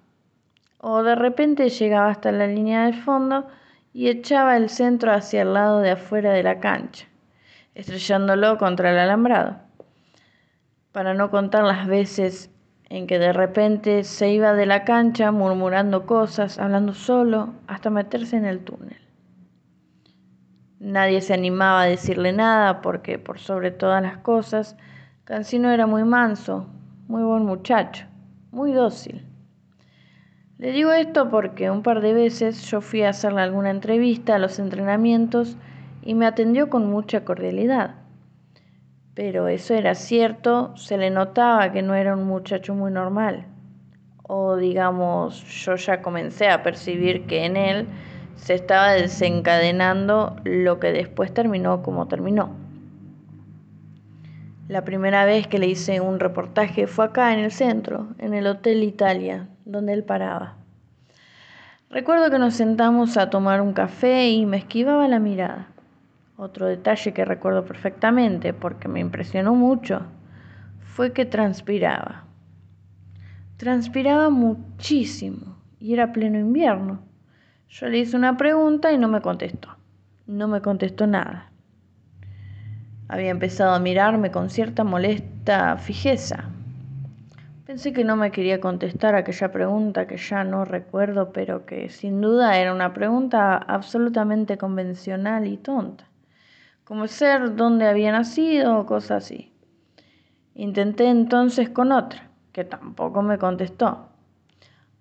O 0.78 1.02
de 1.04 1.14
repente 1.14 1.68
llegaba 1.68 2.10
hasta 2.10 2.32
la 2.32 2.48
línea 2.48 2.86
de 2.86 2.92
fondo 2.92 3.46
y 3.92 4.08
echaba 4.08 4.56
el 4.56 4.68
centro 4.68 5.12
hacia 5.12 5.42
el 5.42 5.54
lado 5.54 5.78
de 5.78 5.92
afuera 5.92 6.32
de 6.32 6.42
la 6.42 6.58
cancha, 6.58 7.06
estrellándolo 7.74 8.58
contra 8.58 8.90
el 8.90 8.98
alambrado. 8.98 9.56
Para 10.90 11.14
no 11.14 11.30
contar 11.30 11.62
las 11.64 11.86
veces 11.86 12.51
en 12.92 13.06
que 13.06 13.18
de 13.18 13.32
repente 13.32 14.04
se 14.04 14.30
iba 14.30 14.52
de 14.52 14.66
la 14.66 14.84
cancha 14.84 15.32
murmurando 15.32 16.04
cosas, 16.04 16.58
hablando 16.58 16.92
solo, 16.92 17.54
hasta 17.66 17.88
meterse 17.88 18.36
en 18.36 18.44
el 18.44 18.60
túnel. 18.60 18.98
Nadie 20.78 21.22
se 21.22 21.32
animaba 21.32 21.80
a 21.80 21.86
decirle 21.86 22.34
nada 22.34 22.82
porque, 22.82 23.18
por 23.18 23.38
sobre 23.38 23.70
todas 23.70 24.02
las 24.02 24.18
cosas, 24.18 24.76
Cancino 25.24 25.70
era 25.70 25.86
muy 25.86 26.04
manso, 26.04 26.66
muy 27.08 27.22
buen 27.22 27.46
muchacho, 27.46 28.04
muy 28.50 28.72
dócil. 28.72 29.26
Le 30.58 30.72
digo 30.72 30.92
esto 30.92 31.30
porque 31.30 31.70
un 31.70 31.82
par 31.82 32.02
de 32.02 32.12
veces 32.12 32.62
yo 32.70 32.82
fui 32.82 33.04
a 33.04 33.08
hacerle 33.08 33.40
alguna 33.40 33.70
entrevista 33.70 34.34
a 34.34 34.38
los 34.38 34.58
entrenamientos 34.58 35.56
y 36.02 36.12
me 36.12 36.26
atendió 36.26 36.68
con 36.68 36.90
mucha 36.90 37.24
cordialidad 37.24 38.01
pero 39.14 39.48
eso 39.48 39.74
era 39.74 39.94
cierto, 39.94 40.76
se 40.76 40.96
le 40.96 41.10
notaba 41.10 41.70
que 41.72 41.82
no 41.82 41.94
era 41.94 42.14
un 42.14 42.24
muchacho 42.24 42.74
muy 42.74 42.90
normal. 42.90 43.46
O 44.22 44.56
digamos, 44.56 45.44
yo 45.64 45.76
ya 45.76 46.00
comencé 46.00 46.48
a 46.48 46.62
percibir 46.62 47.26
que 47.26 47.44
en 47.44 47.56
él 47.56 47.86
se 48.36 48.54
estaba 48.54 48.92
desencadenando 48.92 50.36
lo 50.44 50.80
que 50.80 50.92
después 50.92 51.34
terminó 51.34 51.82
como 51.82 52.08
terminó. 52.08 52.56
La 54.68 54.84
primera 54.84 55.26
vez 55.26 55.46
que 55.46 55.58
le 55.58 55.66
hice 55.66 56.00
un 56.00 56.18
reportaje 56.18 56.86
fue 56.86 57.04
acá 57.04 57.34
en 57.34 57.40
el 57.40 57.52
centro, 57.52 58.08
en 58.18 58.32
el 58.32 58.46
Hotel 58.46 58.82
Italia, 58.84 59.48
donde 59.66 59.92
él 59.92 60.04
paraba. 60.04 60.56
Recuerdo 61.90 62.30
que 62.30 62.38
nos 62.38 62.54
sentamos 62.54 63.18
a 63.18 63.28
tomar 63.28 63.60
un 63.60 63.74
café 63.74 64.30
y 64.30 64.46
me 64.46 64.56
esquivaba 64.56 65.08
la 65.08 65.18
mirada. 65.18 65.71
Otro 66.36 66.66
detalle 66.66 67.12
que 67.12 67.26
recuerdo 67.26 67.64
perfectamente 67.64 68.54
porque 68.54 68.88
me 68.88 69.00
impresionó 69.00 69.54
mucho 69.54 70.00
fue 70.80 71.12
que 71.12 71.26
transpiraba. 71.26 72.24
Transpiraba 73.58 74.30
muchísimo 74.30 75.58
y 75.78 75.92
era 75.92 76.12
pleno 76.12 76.38
invierno. 76.38 77.00
Yo 77.68 77.86
le 77.88 77.98
hice 77.98 78.16
una 78.16 78.36
pregunta 78.38 78.92
y 78.92 78.98
no 78.98 79.08
me 79.08 79.20
contestó. 79.20 79.76
No 80.26 80.48
me 80.48 80.62
contestó 80.62 81.06
nada. 81.06 81.50
Había 83.08 83.30
empezado 83.30 83.74
a 83.74 83.78
mirarme 83.78 84.30
con 84.30 84.48
cierta 84.48 84.84
molesta 84.84 85.76
fijeza. 85.76 86.44
Pensé 87.66 87.92
que 87.92 88.04
no 88.04 88.16
me 88.16 88.30
quería 88.30 88.58
contestar 88.58 89.14
aquella 89.14 89.52
pregunta 89.52 90.06
que 90.06 90.16
ya 90.16 90.44
no 90.44 90.64
recuerdo, 90.64 91.30
pero 91.32 91.66
que 91.66 91.90
sin 91.90 92.22
duda 92.22 92.58
era 92.58 92.72
una 92.72 92.94
pregunta 92.94 93.56
absolutamente 93.56 94.56
convencional 94.56 95.46
y 95.46 95.58
tonta 95.58 96.11
como 96.84 97.06
ser 97.06 97.56
dónde 97.56 97.86
había 97.86 98.12
nacido 98.12 98.78
o 98.78 98.86
cosas 98.86 99.24
así. 99.24 99.52
Intenté 100.54 101.08
entonces 101.08 101.70
con 101.70 101.92
otra, 101.92 102.30
que 102.52 102.64
tampoco 102.64 103.22
me 103.22 103.38
contestó. 103.38 104.08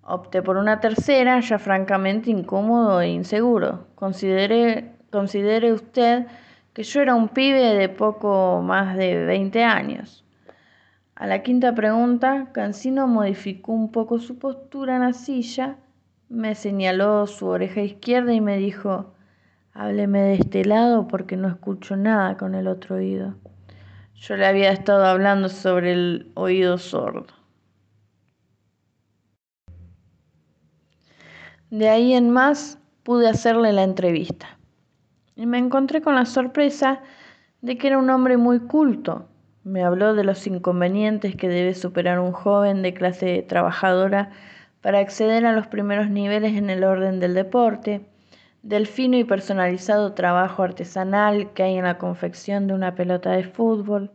Opté 0.02 0.42
por 0.42 0.56
una 0.56 0.80
tercera, 0.80 1.40
ya 1.40 1.58
francamente 1.58 2.30
incómodo 2.30 3.00
e 3.00 3.08
inseguro. 3.08 3.86
Considere, 3.94 4.96
considere 5.10 5.72
usted 5.72 6.26
que 6.72 6.82
yo 6.82 7.00
era 7.00 7.14
un 7.14 7.28
pibe 7.28 7.74
de 7.74 7.88
poco 7.88 8.62
más 8.62 8.96
de 8.96 9.24
20 9.24 9.62
años. 9.62 10.24
A 11.14 11.26
la 11.26 11.42
quinta 11.42 11.74
pregunta, 11.74 12.48
Cancino 12.52 13.06
modificó 13.06 13.72
un 13.72 13.92
poco 13.92 14.18
su 14.18 14.38
postura 14.38 14.96
en 14.96 15.02
la 15.02 15.12
silla, 15.12 15.76
me 16.28 16.54
señaló 16.54 17.26
su 17.26 17.46
oreja 17.46 17.82
izquierda 17.82 18.32
y 18.32 18.40
me 18.40 18.56
dijo, 18.56 19.12
Hábleme 19.74 20.20
de 20.20 20.34
este 20.34 20.66
lado 20.66 21.08
porque 21.08 21.38
no 21.38 21.48
escucho 21.48 21.96
nada 21.96 22.36
con 22.36 22.54
el 22.54 22.68
otro 22.68 22.96
oído. 22.96 23.36
Yo 24.14 24.36
le 24.36 24.44
había 24.44 24.70
estado 24.70 25.06
hablando 25.06 25.48
sobre 25.48 25.92
el 25.92 26.30
oído 26.34 26.76
sordo. 26.76 27.26
De 31.70 31.88
ahí 31.88 32.12
en 32.12 32.30
más 32.30 32.78
pude 33.02 33.30
hacerle 33.30 33.72
la 33.72 33.82
entrevista. 33.82 34.58
Y 35.36 35.46
me 35.46 35.56
encontré 35.56 36.02
con 36.02 36.16
la 36.16 36.26
sorpresa 36.26 37.00
de 37.62 37.78
que 37.78 37.86
era 37.86 37.96
un 37.96 38.10
hombre 38.10 38.36
muy 38.36 38.60
culto. 38.60 39.26
Me 39.64 39.82
habló 39.82 40.12
de 40.12 40.24
los 40.24 40.46
inconvenientes 40.46 41.34
que 41.34 41.48
debe 41.48 41.72
superar 41.72 42.20
un 42.20 42.32
joven 42.32 42.82
de 42.82 42.92
clase 42.92 43.42
trabajadora 43.48 44.32
para 44.82 44.98
acceder 44.98 45.46
a 45.46 45.52
los 45.52 45.66
primeros 45.66 46.10
niveles 46.10 46.58
en 46.58 46.68
el 46.68 46.84
orden 46.84 47.20
del 47.20 47.32
deporte 47.32 48.11
del 48.62 48.86
fino 48.86 49.16
y 49.16 49.24
personalizado 49.24 50.12
trabajo 50.12 50.62
artesanal 50.62 51.52
que 51.52 51.64
hay 51.64 51.76
en 51.76 51.84
la 51.84 51.98
confección 51.98 52.66
de 52.66 52.74
una 52.74 52.94
pelota 52.94 53.30
de 53.30 53.44
fútbol, 53.44 54.12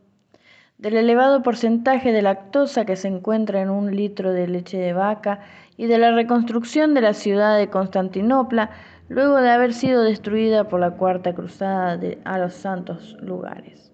del 0.78 0.96
elevado 0.96 1.44
porcentaje 1.44 2.12
de 2.12 2.22
lactosa 2.22 2.86
que 2.86 2.96
se 2.96 3.08
encuentra 3.08 3.62
en 3.62 3.70
un 3.70 3.96
litro 3.96 4.32
de 4.32 4.48
leche 4.48 4.78
de 4.78 4.94
vaca 4.94 5.40
y 5.76 5.88
de 5.88 5.98
la 5.98 6.12
reconstrucción 6.12 6.94
de 6.94 7.02
la 7.02 7.14
ciudad 7.14 7.58
de 7.58 7.70
Constantinopla 7.70 8.70
luego 9.10 9.38
de 9.38 9.50
haber 9.50 9.74
sido 9.74 10.04
destruida 10.04 10.68
por 10.68 10.80
la 10.80 10.92
Cuarta 10.92 11.34
Cruzada 11.34 12.00
a 12.26 12.38
los 12.38 12.54
santos 12.54 13.18
lugares. 13.22 13.92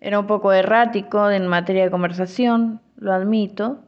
Era 0.00 0.20
un 0.20 0.26
poco 0.26 0.52
errático 0.52 1.30
en 1.30 1.46
materia 1.48 1.84
de 1.84 1.90
conversación, 1.90 2.80
lo 2.96 3.12
admito, 3.12 3.80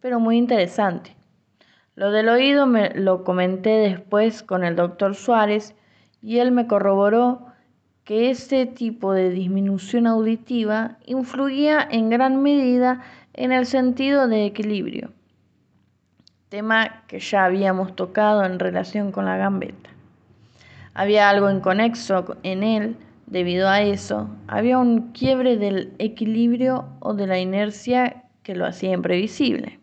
pero 0.00 0.18
muy 0.18 0.38
interesante. 0.38 1.17
Lo 1.98 2.12
del 2.12 2.28
oído 2.28 2.64
me 2.68 2.90
lo 2.90 3.24
comenté 3.24 3.70
después 3.70 4.44
con 4.44 4.62
el 4.62 4.76
doctor 4.76 5.16
Suárez 5.16 5.74
y 6.22 6.38
él 6.38 6.52
me 6.52 6.68
corroboró 6.68 7.46
que 8.04 8.30
ese 8.30 8.66
tipo 8.66 9.12
de 9.12 9.30
disminución 9.30 10.06
auditiva 10.06 10.98
influía 11.06 11.84
en 11.90 12.08
gran 12.08 12.40
medida 12.40 13.02
en 13.34 13.50
el 13.50 13.66
sentido 13.66 14.28
de 14.28 14.46
equilibrio, 14.46 15.10
tema 16.50 17.02
que 17.08 17.18
ya 17.18 17.44
habíamos 17.44 17.96
tocado 17.96 18.44
en 18.44 18.60
relación 18.60 19.10
con 19.10 19.24
la 19.24 19.36
gambeta. 19.36 19.90
Había 20.94 21.28
algo 21.28 21.50
inconexo 21.50 22.36
en 22.44 22.62
él, 22.62 22.96
debido 23.26 23.68
a 23.68 23.82
eso, 23.82 24.30
había 24.46 24.78
un 24.78 25.10
quiebre 25.10 25.56
del 25.56 25.92
equilibrio 25.98 26.84
o 27.00 27.14
de 27.14 27.26
la 27.26 27.40
inercia 27.40 28.22
que 28.44 28.54
lo 28.54 28.66
hacía 28.66 28.92
imprevisible. 28.92 29.80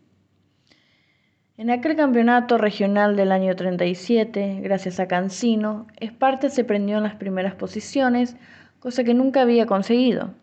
En 1.57 1.69
aquel 1.69 1.95
campeonato 1.95 2.57
regional 2.57 3.15
del 3.15 3.31
año 3.31 3.55
37, 3.55 4.59
gracias 4.61 4.99
a 4.99 5.07
Cancino, 5.07 5.87
Esparta 6.01 6.49
se 6.49 6.65
prendió 6.65 6.97
en 6.97 7.03
las 7.03 7.15
primeras 7.15 7.55
posiciones, 7.55 8.35
cosa 8.81 9.05
que 9.05 9.13
nunca 9.13 9.41
había 9.41 9.65
conseguido. 9.65 10.33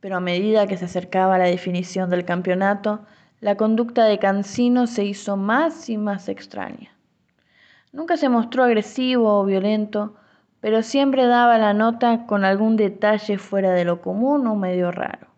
Pero 0.00 0.16
a 0.16 0.20
medida 0.20 0.66
que 0.66 0.76
se 0.76 0.86
acercaba 0.86 1.38
la 1.38 1.44
definición 1.44 2.10
del 2.10 2.24
campeonato, 2.24 3.06
la 3.38 3.56
conducta 3.56 4.04
de 4.04 4.18
Cancino 4.18 4.88
se 4.88 5.04
hizo 5.04 5.36
más 5.36 5.88
y 5.88 5.96
más 5.96 6.28
extraña. 6.28 6.90
Nunca 7.92 8.16
se 8.16 8.28
mostró 8.28 8.64
agresivo 8.64 9.38
o 9.38 9.44
violento, 9.44 10.16
pero 10.58 10.82
siempre 10.82 11.26
daba 11.26 11.56
la 11.58 11.72
nota 11.72 12.26
con 12.26 12.44
algún 12.44 12.76
detalle 12.76 13.38
fuera 13.38 13.74
de 13.74 13.84
lo 13.84 14.00
común 14.00 14.44
o 14.48 14.56
medio 14.56 14.90
raro. 14.90 15.33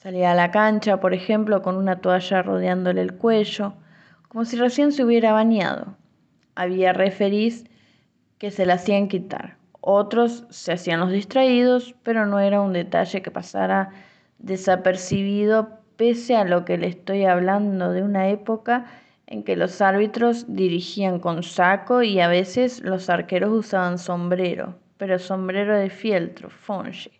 Salía 0.00 0.30
a 0.30 0.36
la 0.36 0.52
cancha, 0.52 1.00
por 1.00 1.12
ejemplo, 1.12 1.60
con 1.60 1.76
una 1.76 2.00
toalla 2.00 2.40
rodeándole 2.42 3.00
el 3.00 3.14
cuello, 3.14 3.74
como 4.28 4.44
si 4.44 4.56
recién 4.56 4.92
se 4.92 5.02
hubiera 5.02 5.32
bañado. 5.32 5.96
Había 6.54 6.92
referís 6.92 7.64
que 8.38 8.52
se 8.52 8.64
la 8.64 8.74
hacían 8.74 9.08
quitar. 9.08 9.56
Otros 9.80 10.46
se 10.50 10.70
hacían 10.70 11.00
los 11.00 11.10
distraídos, 11.10 11.96
pero 12.04 12.26
no 12.26 12.38
era 12.38 12.60
un 12.60 12.74
detalle 12.74 13.22
que 13.22 13.32
pasara 13.32 13.90
desapercibido, 14.38 15.80
pese 15.96 16.36
a 16.36 16.44
lo 16.44 16.64
que 16.64 16.78
le 16.78 16.86
estoy 16.86 17.24
hablando 17.24 17.90
de 17.90 18.04
una 18.04 18.28
época 18.28 18.86
en 19.26 19.42
que 19.42 19.56
los 19.56 19.80
árbitros 19.80 20.54
dirigían 20.54 21.18
con 21.18 21.42
saco 21.42 22.04
y 22.04 22.20
a 22.20 22.28
veces 22.28 22.84
los 22.84 23.10
arqueros 23.10 23.50
usaban 23.50 23.98
sombrero, 23.98 24.76
pero 24.96 25.18
sombrero 25.18 25.76
de 25.76 25.90
fieltro, 25.90 26.50
fonche. 26.50 27.17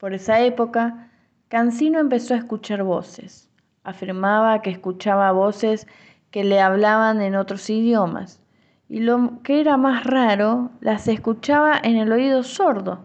Por 0.00 0.14
esa 0.14 0.40
época, 0.40 1.10
Cancino 1.48 1.98
empezó 2.00 2.32
a 2.32 2.38
escuchar 2.38 2.82
voces. 2.84 3.50
Afirmaba 3.84 4.62
que 4.62 4.70
escuchaba 4.70 5.30
voces 5.30 5.86
que 6.30 6.42
le 6.42 6.58
hablaban 6.58 7.20
en 7.20 7.36
otros 7.36 7.68
idiomas 7.68 8.42
y 8.88 9.00
lo 9.00 9.42
que 9.42 9.60
era 9.60 9.76
más 9.76 10.04
raro, 10.04 10.70
las 10.80 11.06
escuchaba 11.06 11.78
en 11.82 11.98
el 11.98 12.10
oído 12.12 12.42
sordo. 12.42 13.04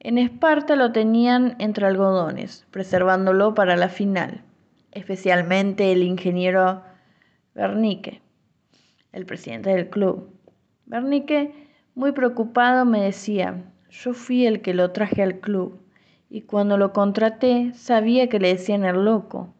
En 0.00 0.18
Esparta 0.18 0.76
lo 0.76 0.92
tenían 0.92 1.56
entre 1.58 1.86
algodones, 1.86 2.66
preservándolo 2.70 3.54
para 3.54 3.74
la 3.74 3.88
final, 3.88 4.42
especialmente 4.92 5.92
el 5.92 6.02
ingeniero 6.02 6.82
Bernique, 7.54 8.20
el 9.12 9.24
presidente 9.24 9.70
del 9.70 9.88
club. 9.88 10.28
Bernique, 10.84 11.70
muy 11.94 12.12
preocupado, 12.12 12.84
me 12.84 13.00
decía, 13.00 13.64
yo 14.02 14.12
fui 14.12 14.46
el 14.46 14.60
que 14.60 14.74
lo 14.74 14.90
traje 14.90 15.22
al 15.22 15.38
club 15.38 15.80
y 16.28 16.42
cuando 16.42 16.76
lo 16.76 16.92
contraté 16.92 17.72
sabía 17.74 18.28
que 18.28 18.40
le 18.40 18.48
decían 18.48 18.84
el 18.84 19.04
loco, 19.04 19.54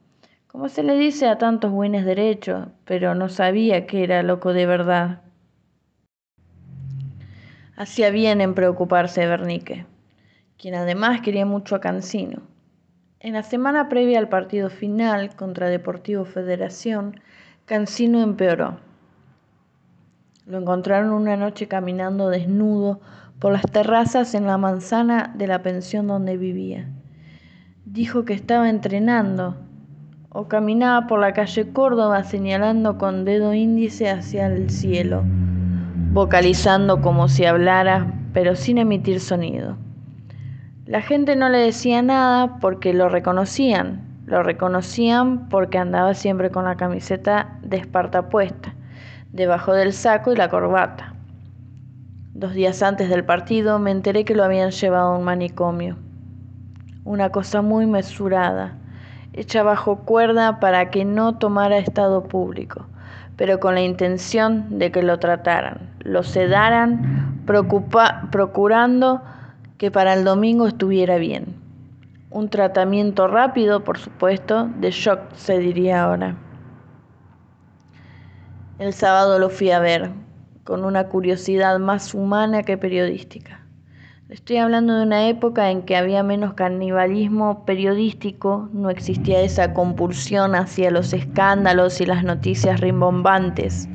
como 0.48 0.68
se 0.68 0.82
le 0.82 0.96
dice 0.96 1.28
a 1.28 1.38
tantos 1.38 1.70
buenos 1.70 2.04
derechos, 2.04 2.66
pero 2.84 3.14
no 3.14 3.28
sabía 3.28 3.86
que 3.86 4.02
era 4.02 4.22
loco 4.22 4.52
de 4.52 4.66
verdad. 4.66 5.22
Hacía 7.76 8.10
bien 8.10 8.40
en 8.40 8.54
preocuparse 8.54 9.26
Bernique, 9.26 9.86
quien 10.58 10.74
además 10.74 11.20
quería 11.20 11.46
mucho 11.46 11.76
a 11.76 11.80
Cancino. 11.80 12.42
En 13.20 13.34
la 13.34 13.42
semana 13.42 13.88
previa 13.88 14.18
al 14.18 14.28
partido 14.28 14.68
final 14.68 15.34
contra 15.36 15.68
Deportivo 15.68 16.24
Federación, 16.24 17.20
Cancino 17.66 18.20
empeoró. 18.20 18.78
Lo 20.46 20.58
encontraron 20.58 21.10
una 21.10 21.36
noche 21.36 21.68
caminando 21.68 22.28
desnudo 22.28 23.00
por 23.38 23.52
las 23.52 23.62
terrazas 23.62 24.34
en 24.34 24.46
la 24.46 24.58
manzana 24.58 25.32
de 25.36 25.46
la 25.46 25.62
pensión 25.62 26.06
donde 26.06 26.36
vivía. 26.36 26.88
Dijo 27.84 28.24
que 28.24 28.32
estaba 28.32 28.70
entrenando 28.70 29.56
o 30.30 30.48
caminaba 30.48 31.06
por 31.06 31.20
la 31.20 31.32
calle 31.32 31.72
Córdoba 31.72 32.24
señalando 32.24 32.98
con 32.98 33.24
dedo 33.24 33.54
índice 33.54 34.10
hacia 34.10 34.46
el 34.46 34.68
cielo, 34.68 35.22
vocalizando 36.12 37.00
como 37.00 37.28
si 37.28 37.44
hablara, 37.44 38.12
pero 38.32 38.56
sin 38.56 38.78
emitir 38.78 39.20
sonido. 39.20 39.76
La 40.86 41.02
gente 41.02 41.36
no 41.36 41.48
le 41.48 41.58
decía 41.58 42.02
nada 42.02 42.58
porque 42.58 42.92
lo 42.92 43.08
reconocían, 43.08 44.02
lo 44.26 44.42
reconocían 44.42 45.48
porque 45.48 45.78
andaba 45.78 46.14
siempre 46.14 46.50
con 46.50 46.64
la 46.64 46.76
camiseta 46.76 47.58
de 47.62 47.76
Esparta 47.76 48.28
puesta, 48.28 48.74
debajo 49.32 49.72
del 49.72 49.92
saco 49.92 50.32
y 50.32 50.36
la 50.36 50.48
corbata. 50.48 51.13
Dos 52.34 52.52
días 52.52 52.82
antes 52.82 53.08
del 53.08 53.24
partido 53.24 53.78
me 53.78 53.92
enteré 53.92 54.24
que 54.24 54.34
lo 54.34 54.42
habían 54.42 54.72
llevado 54.72 55.12
a 55.12 55.18
un 55.18 55.24
manicomio. 55.24 55.96
Una 57.04 57.30
cosa 57.30 57.62
muy 57.62 57.86
mesurada, 57.86 58.76
hecha 59.34 59.62
bajo 59.62 60.00
cuerda 60.00 60.58
para 60.58 60.90
que 60.90 61.04
no 61.04 61.38
tomara 61.38 61.78
estado 61.78 62.24
público, 62.24 62.86
pero 63.36 63.60
con 63.60 63.76
la 63.76 63.82
intención 63.82 64.80
de 64.80 64.90
que 64.90 65.04
lo 65.04 65.20
trataran, 65.20 65.94
lo 66.00 66.24
sedaran, 66.24 67.44
procurando 68.32 69.22
que 69.78 69.92
para 69.92 70.14
el 70.14 70.24
domingo 70.24 70.66
estuviera 70.66 71.18
bien. 71.18 71.54
Un 72.30 72.48
tratamiento 72.48 73.28
rápido, 73.28 73.84
por 73.84 73.96
supuesto, 73.96 74.68
de 74.80 74.90
shock 74.90 75.20
se 75.34 75.60
diría 75.60 76.02
ahora. 76.02 76.34
El 78.80 78.92
sábado 78.92 79.38
lo 79.38 79.50
fui 79.50 79.70
a 79.70 79.78
ver, 79.78 80.10
con 80.64 80.84
una 80.84 81.08
curiosidad 81.08 81.78
más 81.78 82.14
humana 82.14 82.62
que 82.62 82.78
periodística. 82.78 83.60
Estoy 84.30 84.56
hablando 84.56 84.96
de 84.96 85.04
una 85.04 85.28
época 85.28 85.70
en 85.70 85.82
que 85.82 85.96
había 85.96 86.22
menos 86.22 86.54
canibalismo 86.54 87.66
periodístico, 87.66 88.70
no 88.72 88.88
existía 88.88 89.42
esa 89.42 89.74
compulsión 89.74 90.54
hacia 90.54 90.90
los 90.90 91.12
escándalos 91.12 92.00
y 92.00 92.06
las 92.06 92.24
noticias 92.24 92.80
rimbombantes. 92.80 93.86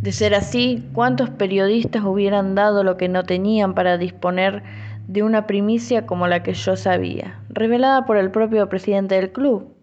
De 0.00 0.12
ser 0.12 0.34
así, 0.34 0.88
¿cuántos 0.94 1.30
periodistas 1.30 2.04
hubieran 2.04 2.54
dado 2.54 2.84
lo 2.84 2.96
que 2.96 3.08
no 3.08 3.24
tenían 3.24 3.74
para 3.74 3.98
disponer 3.98 4.62
de 5.08 5.24
una 5.24 5.48
primicia 5.48 6.06
como 6.06 6.28
la 6.28 6.44
que 6.44 6.54
yo 6.54 6.76
sabía, 6.76 7.42
revelada 7.48 8.06
por 8.06 8.16
el 8.16 8.30
propio 8.30 8.68
presidente 8.68 9.16
del 9.16 9.32
club? 9.32 9.74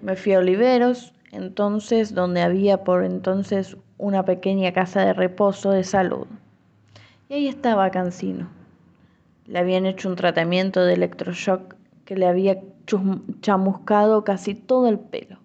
Me 0.00 0.16
fui 0.16 0.32
a 0.32 0.38
Oliveros, 0.38 1.12
entonces 1.32 2.14
donde 2.14 2.40
había 2.40 2.82
por 2.82 3.04
entonces 3.04 3.76
una 3.98 4.24
pequeña 4.24 4.72
casa 4.72 5.04
de 5.04 5.12
reposo 5.12 5.70
de 5.70 5.84
salud. 5.84 6.26
Y 7.28 7.34
ahí 7.34 7.48
estaba 7.48 7.90
Cancino. 7.90 8.48
Le 9.46 9.58
habían 9.58 9.86
hecho 9.86 10.08
un 10.08 10.16
tratamiento 10.16 10.84
de 10.84 10.94
electroshock 10.94 11.74
que 12.04 12.16
le 12.16 12.26
había 12.26 12.60
chamuscado 13.40 14.24
casi 14.24 14.54
todo 14.54 14.88
el 14.88 14.98
pelo. 14.98 15.38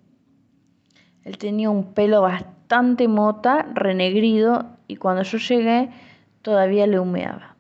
Él 1.24 1.38
tenía 1.38 1.70
un 1.70 1.94
pelo 1.94 2.22
bastante 2.22 3.08
mota, 3.08 3.68
renegrido, 3.74 4.66
y 4.88 4.96
cuando 4.96 5.24
yo 5.24 5.38
llegué 5.38 5.90
todavía 6.42 6.88
le 6.88 7.00
humeaba. 7.00 7.56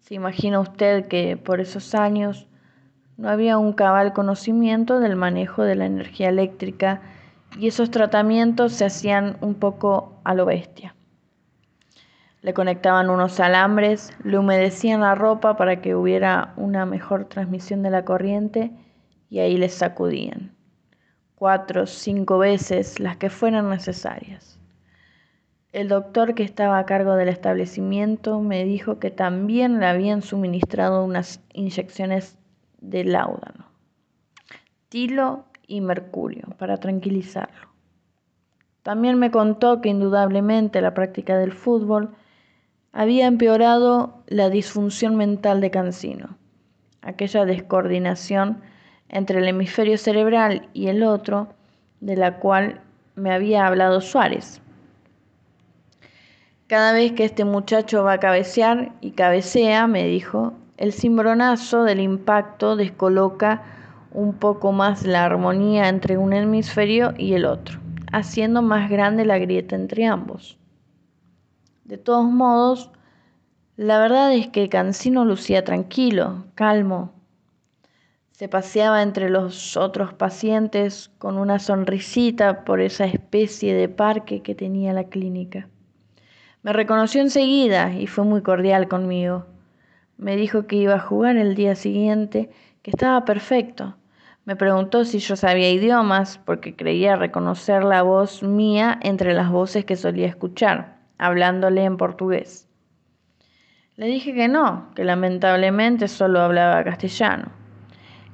¿Se 0.00 0.14
imagina 0.14 0.60
usted 0.60 1.06
que 1.06 1.36
por 1.36 1.60
esos 1.60 1.94
años 1.94 2.46
no 3.16 3.28
había 3.28 3.58
un 3.58 3.72
cabal 3.72 4.12
conocimiento 4.12 4.98
del 4.98 5.16
manejo 5.16 5.62
de 5.62 5.76
la 5.76 5.86
energía 5.86 6.28
eléctrica 6.28 7.00
y 7.58 7.68
esos 7.68 7.90
tratamientos 7.90 8.72
se 8.72 8.84
hacían 8.84 9.36
un 9.40 9.54
poco 9.54 10.20
a 10.24 10.34
lo 10.34 10.46
bestia. 10.46 10.94
Le 12.42 12.52
conectaban 12.52 13.08
unos 13.08 13.40
alambres, 13.40 14.12
le 14.22 14.38
humedecían 14.38 15.00
la 15.00 15.14
ropa 15.14 15.56
para 15.56 15.80
que 15.80 15.94
hubiera 15.94 16.52
una 16.56 16.84
mejor 16.84 17.24
transmisión 17.26 17.82
de 17.82 17.90
la 17.90 18.04
corriente 18.04 18.70
y 19.30 19.38
ahí 19.38 19.56
les 19.56 19.74
sacudían. 19.74 20.54
Cuatro, 21.36 21.86
cinco 21.86 22.38
veces 22.38 23.00
las 23.00 23.16
que 23.16 23.30
fueran 23.30 23.70
necesarias. 23.70 24.58
El 25.72 25.88
doctor 25.88 26.34
que 26.34 26.44
estaba 26.44 26.78
a 26.78 26.86
cargo 26.86 27.14
del 27.14 27.28
establecimiento 27.28 28.40
me 28.40 28.64
dijo 28.64 29.00
que 29.00 29.10
también 29.10 29.80
le 29.80 29.86
habían 29.86 30.22
suministrado 30.22 31.04
unas 31.04 31.40
inyecciones 31.52 32.38
de 32.80 33.04
láudano, 33.04 33.66
tilo 34.88 35.46
y 35.66 35.80
mercurio 35.80 36.48
para 36.58 36.78
tranquilizarlo. 36.78 37.68
También 38.82 39.18
me 39.18 39.30
contó 39.30 39.80
que 39.80 39.88
indudablemente 39.88 40.80
la 40.80 40.94
práctica 40.94 41.38
del 41.38 41.52
fútbol 41.52 42.14
había 42.92 43.26
empeorado 43.26 44.22
la 44.26 44.50
disfunción 44.50 45.16
mental 45.16 45.60
de 45.60 45.70
Cancino, 45.70 46.36
aquella 47.02 47.44
descoordinación 47.44 48.62
entre 49.08 49.38
el 49.40 49.48
hemisferio 49.48 49.98
cerebral 49.98 50.68
y 50.74 50.88
el 50.88 51.02
otro, 51.02 51.48
de 52.00 52.16
la 52.16 52.38
cual 52.38 52.80
me 53.14 53.32
había 53.32 53.66
hablado 53.66 54.00
Suárez. 54.00 54.60
Cada 56.66 56.92
vez 56.92 57.12
que 57.12 57.24
este 57.24 57.44
muchacho 57.44 58.04
va 58.04 58.14
a 58.14 58.20
cabecear 58.20 58.92
y 59.00 59.12
cabecea, 59.12 59.86
me 59.86 60.04
dijo, 60.06 60.54
el 60.76 60.92
cimbronazo 60.92 61.84
del 61.84 62.00
impacto 62.00 62.76
descoloca 62.76 63.62
un 64.14 64.32
poco 64.32 64.72
más 64.72 65.04
la 65.04 65.24
armonía 65.24 65.88
entre 65.88 66.16
un 66.16 66.32
hemisferio 66.32 67.12
y 67.18 67.34
el 67.34 67.44
otro, 67.44 67.80
haciendo 68.12 68.62
más 68.62 68.88
grande 68.88 69.24
la 69.24 69.38
grieta 69.38 69.74
entre 69.74 70.06
ambos. 70.06 70.56
De 71.84 71.98
todos 71.98 72.24
modos, 72.24 72.90
la 73.76 73.98
verdad 73.98 74.32
es 74.32 74.46
que 74.46 74.68
Cancino 74.68 75.24
lucía 75.24 75.64
tranquilo, 75.64 76.44
calmo. 76.54 77.12
Se 78.30 78.48
paseaba 78.48 79.02
entre 79.02 79.30
los 79.30 79.76
otros 79.76 80.14
pacientes 80.14 81.10
con 81.18 81.36
una 81.36 81.58
sonrisita 81.58 82.64
por 82.64 82.80
esa 82.80 83.04
especie 83.04 83.74
de 83.74 83.88
parque 83.88 84.42
que 84.42 84.54
tenía 84.54 84.92
la 84.92 85.04
clínica. 85.04 85.68
Me 86.62 86.72
reconoció 86.72 87.20
enseguida 87.20 87.92
y 87.92 88.06
fue 88.06 88.24
muy 88.24 88.42
cordial 88.42 88.88
conmigo. 88.88 89.46
Me 90.16 90.36
dijo 90.36 90.66
que 90.66 90.76
iba 90.76 90.94
a 90.94 91.00
jugar 91.00 91.36
el 91.36 91.56
día 91.56 91.74
siguiente, 91.74 92.50
que 92.82 92.90
estaba 92.90 93.24
perfecto. 93.24 93.96
Me 94.44 94.56
preguntó 94.56 95.04
si 95.04 95.18
yo 95.18 95.36
sabía 95.36 95.70
idiomas, 95.70 96.38
porque 96.38 96.76
creía 96.76 97.16
reconocer 97.16 97.82
la 97.84 98.02
voz 98.02 98.42
mía 98.42 98.98
entre 99.02 99.32
las 99.32 99.50
voces 99.50 99.84
que 99.84 99.96
solía 99.96 100.26
escuchar, 100.26 100.98
hablándole 101.18 101.84
en 101.84 101.96
portugués. 101.96 102.68
Le 103.96 104.06
dije 104.06 104.34
que 104.34 104.48
no, 104.48 104.90
que 104.94 105.04
lamentablemente 105.04 106.08
solo 106.08 106.40
hablaba 106.40 106.84
castellano. 106.84 107.52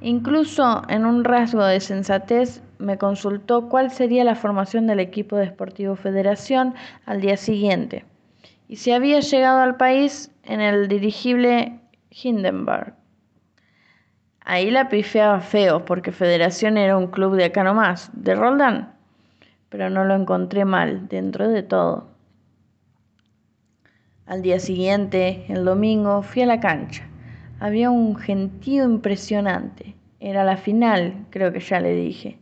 Incluso 0.00 0.82
en 0.88 1.04
un 1.04 1.24
rasgo 1.24 1.64
de 1.64 1.80
sensatez 1.80 2.62
me 2.78 2.96
consultó 2.98 3.68
cuál 3.68 3.90
sería 3.90 4.24
la 4.24 4.34
formación 4.34 4.86
del 4.86 5.00
equipo 5.00 5.36
de 5.36 5.48
Sportivo 5.48 5.94
Federación 5.96 6.74
al 7.04 7.20
día 7.20 7.36
siguiente 7.36 8.04
y 8.70 8.76
si 8.76 8.92
había 8.92 9.18
llegado 9.18 9.62
al 9.62 9.76
país 9.76 10.30
en 10.44 10.60
el 10.60 10.86
dirigible 10.86 11.80
Hindenburg. 12.10 12.99
Ahí 14.52 14.72
la 14.72 14.88
pifeaba 14.88 15.38
feo, 15.42 15.84
porque 15.84 16.10
Federación 16.10 16.76
era 16.76 16.96
un 16.96 17.06
club 17.06 17.36
de 17.36 17.44
acá 17.44 17.62
nomás, 17.62 18.10
de 18.12 18.34
Roldán, 18.34 18.94
pero 19.68 19.90
no 19.90 20.04
lo 20.04 20.16
encontré 20.16 20.64
mal 20.64 21.06
dentro 21.06 21.48
de 21.48 21.62
todo. 21.62 22.08
Al 24.26 24.42
día 24.42 24.58
siguiente, 24.58 25.44
el 25.46 25.64
domingo, 25.64 26.22
fui 26.22 26.42
a 26.42 26.46
la 26.46 26.58
cancha. 26.58 27.04
Había 27.60 27.92
un 27.92 28.16
gentío 28.16 28.82
impresionante. 28.82 29.94
Era 30.18 30.42
la 30.42 30.56
final, 30.56 31.26
creo 31.30 31.52
que 31.52 31.60
ya 31.60 31.78
le 31.78 31.94
dije. 31.94 32.36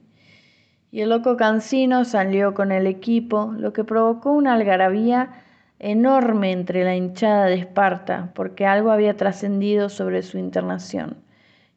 Y 0.90 1.02
el 1.02 1.10
loco 1.10 1.36
Cancino 1.36 2.06
salió 2.06 2.54
con 2.54 2.72
el 2.72 2.86
equipo, 2.86 3.52
lo 3.54 3.74
que 3.74 3.84
provocó 3.84 4.32
una 4.32 4.54
algarabía 4.54 5.42
enorme 5.78 6.52
entre 6.52 6.84
la 6.84 6.96
hinchada 6.96 7.44
de 7.44 7.56
Esparta, 7.56 8.30
porque 8.34 8.64
algo 8.64 8.92
había 8.92 9.14
trascendido 9.14 9.90
sobre 9.90 10.22
su 10.22 10.38
internación, 10.38 11.27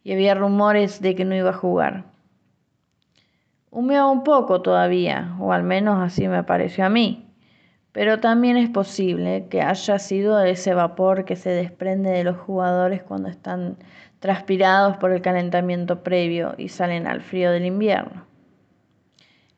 y 0.04 0.14
había 0.14 0.36
rumores 0.36 1.02
de 1.02 1.16
que 1.16 1.26
no 1.26 1.36
iba 1.36 1.52
a 1.52 1.54
jugar. 1.54 2.06
Humeaba 3.70 4.10
un 4.10 4.24
poco 4.24 4.62
todavía, 4.62 5.36
o 5.40 5.54
al 5.54 5.64
menos 5.64 6.00
así 6.02 6.28
me 6.28 6.44
pareció 6.44 6.86
a 6.86 6.90
mí, 6.90 7.32
pero 7.92 8.20
también 8.20 8.58
es 8.58 8.70
posible 8.70 9.48
que 9.50 9.62
haya 9.62 10.00
sido 10.00 10.42
ese 10.42 10.74
vapor 10.74 11.26
que 11.26 11.36
se 11.36 11.50
desprende 11.50 12.10
de 12.10 12.24
los 12.24 12.38
jugadores 12.38 13.04
cuando 13.04 13.30
están 13.30 13.78
transpirados 14.20 14.98
por 14.98 15.12
el 15.12 15.22
calentamiento 15.22 16.04
previo 16.04 16.54
y 16.58 16.70
salen 16.70 17.08
al 17.08 17.22
frío 17.22 17.52
del 17.52 17.66
invierno. 17.66 18.26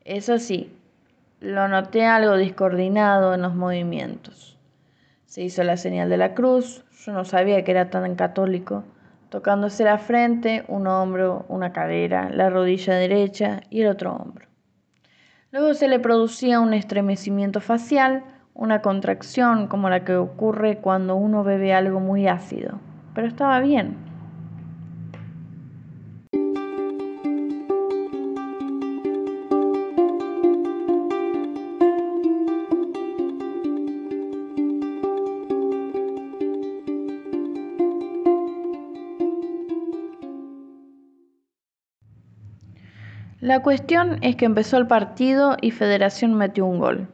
Eso 0.04 0.38
sí, 0.38 0.76
lo 1.40 1.68
noté 1.68 2.04
algo 2.06 2.36
discoordinado 2.36 3.34
en 3.34 3.42
los 3.42 3.54
movimientos. 3.54 4.58
Se 5.26 5.42
hizo 5.42 5.62
la 5.64 5.76
señal 5.76 6.08
de 6.08 6.16
la 6.16 6.34
cruz, 6.34 6.84
yo 7.04 7.12
no 7.12 7.24
sabía 7.24 7.64
que 7.64 7.70
era 7.70 7.90
tan 7.90 8.14
católico, 8.14 8.84
tocándose 9.34 9.82
la 9.82 9.98
frente, 9.98 10.64
un 10.68 10.86
hombro, 10.86 11.44
una 11.48 11.72
cadera, 11.72 12.30
la 12.30 12.50
rodilla 12.50 12.94
derecha 12.94 13.62
y 13.68 13.80
el 13.80 13.88
otro 13.88 14.14
hombro. 14.14 14.46
Luego 15.50 15.74
se 15.74 15.88
le 15.88 15.98
producía 15.98 16.60
un 16.60 16.72
estremecimiento 16.72 17.60
facial, 17.60 18.22
una 18.54 18.80
contracción 18.80 19.66
como 19.66 19.90
la 19.90 20.04
que 20.04 20.14
ocurre 20.14 20.78
cuando 20.78 21.16
uno 21.16 21.42
bebe 21.42 21.74
algo 21.74 21.98
muy 21.98 22.28
ácido, 22.28 22.78
pero 23.12 23.26
estaba 23.26 23.58
bien. 23.58 23.96
La 43.44 43.60
cuestión 43.60 44.16
es 44.22 44.36
que 44.36 44.46
empezó 44.46 44.78
el 44.78 44.86
partido 44.86 45.58
y 45.60 45.70
Federación 45.70 46.32
metió 46.32 46.64
un 46.64 46.78
gol. 46.78 47.08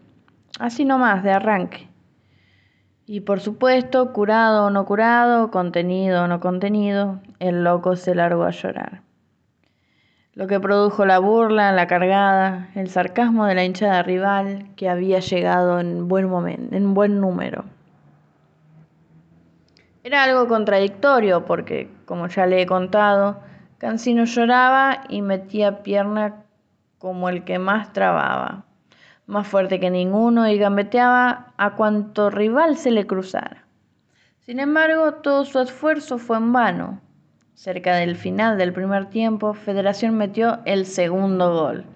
Así 0.60 0.84
nomás, 0.84 1.24
de 1.24 1.32
arranque. 1.32 1.88
Y 3.04 3.22
por 3.22 3.40
supuesto, 3.40 4.12
curado 4.12 4.66
o 4.66 4.70
no 4.70 4.86
curado, 4.86 5.50
contenido 5.50 6.22
o 6.22 6.28
no 6.28 6.38
contenido, 6.38 7.18
el 7.40 7.64
loco 7.64 7.96
se 7.96 8.14
largó 8.14 8.44
a 8.44 8.52
llorar. 8.52 9.02
Lo 10.34 10.46
que 10.46 10.60
produjo 10.60 11.04
la 11.04 11.18
burla, 11.18 11.72
la 11.72 11.88
cargada, 11.88 12.68
el 12.76 12.90
sarcasmo 12.90 13.46
de 13.46 13.56
la 13.56 13.64
hinchada 13.64 14.04
rival 14.04 14.68
que 14.76 14.88
había 14.88 15.18
llegado 15.18 15.80
en 15.80 16.06
buen 16.06 16.28
momento, 16.28 16.76
en 16.76 16.94
buen 16.94 17.20
número. 17.20 17.64
Era 20.04 20.22
algo 20.22 20.46
contradictorio 20.46 21.44
porque, 21.44 21.90
como 22.04 22.28
ya 22.28 22.46
le 22.46 22.62
he 22.62 22.66
contado, 22.66 23.49
Cancino 23.80 24.26
lloraba 24.26 25.04
y 25.08 25.22
metía 25.22 25.82
pierna 25.82 26.44
como 26.98 27.30
el 27.30 27.44
que 27.44 27.58
más 27.58 27.94
trababa, 27.94 28.66
más 29.26 29.46
fuerte 29.46 29.80
que 29.80 29.88
ninguno 29.88 30.46
y 30.46 30.58
gambeteaba 30.58 31.54
a 31.56 31.76
cuanto 31.76 32.28
rival 32.28 32.76
se 32.76 32.90
le 32.90 33.06
cruzara. 33.06 33.64
Sin 34.40 34.60
embargo, 34.60 35.14
todo 35.14 35.46
su 35.46 35.60
esfuerzo 35.60 36.18
fue 36.18 36.36
en 36.36 36.52
vano. 36.52 37.00
Cerca 37.54 37.96
del 37.96 38.16
final 38.16 38.58
del 38.58 38.74
primer 38.74 39.06
tiempo, 39.06 39.54
Federación 39.54 40.14
metió 40.14 40.58
el 40.66 40.84
segundo 40.84 41.50
gol. 41.50 41.86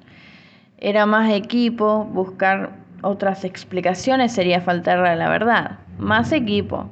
Era 0.79 1.05
más 1.05 1.31
equipo, 1.31 2.07
buscar 2.07 2.71
otras 3.03 3.45
explicaciones 3.45 4.33
sería 4.33 4.63
faltarle 4.63 5.11
a 5.11 5.17
la 5.17 5.29
verdad. 5.29 5.81
Más 5.99 6.33
equipo. 6.33 6.89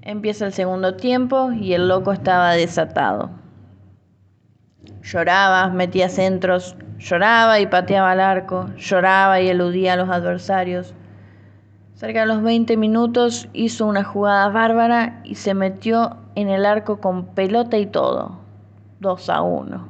Empieza 0.00 0.46
el 0.46 0.54
segundo 0.54 0.96
tiempo 0.96 1.52
y 1.52 1.74
el 1.74 1.88
loco 1.88 2.10
estaba 2.10 2.52
desatado. 2.52 3.41
Lloraba, 5.02 5.68
metía 5.68 6.08
centros, 6.08 6.76
lloraba 6.98 7.58
y 7.58 7.66
pateaba 7.66 8.12
el 8.12 8.20
arco, 8.20 8.68
lloraba 8.76 9.40
y 9.40 9.48
eludía 9.48 9.94
a 9.94 9.96
los 9.96 10.08
adversarios. 10.08 10.94
Cerca 11.94 12.20
de 12.20 12.26
los 12.26 12.42
20 12.42 12.76
minutos 12.76 13.48
hizo 13.52 13.86
una 13.86 14.04
jugada 14.04 14.48
bárbara 14.48 15.20
y 15.24 15.34
se 15.34 15.54
metió 15.54 16.16
en 16.36 16.48
el 16.48 16.64
arco 16.64 17.00
con 17.00 17.26
pelota 17.26 17.78
y 17.78 17.86
todo. 17.86 18.38
2 19.00 19.28
a 19.30 19.42
1. 19.42 19.88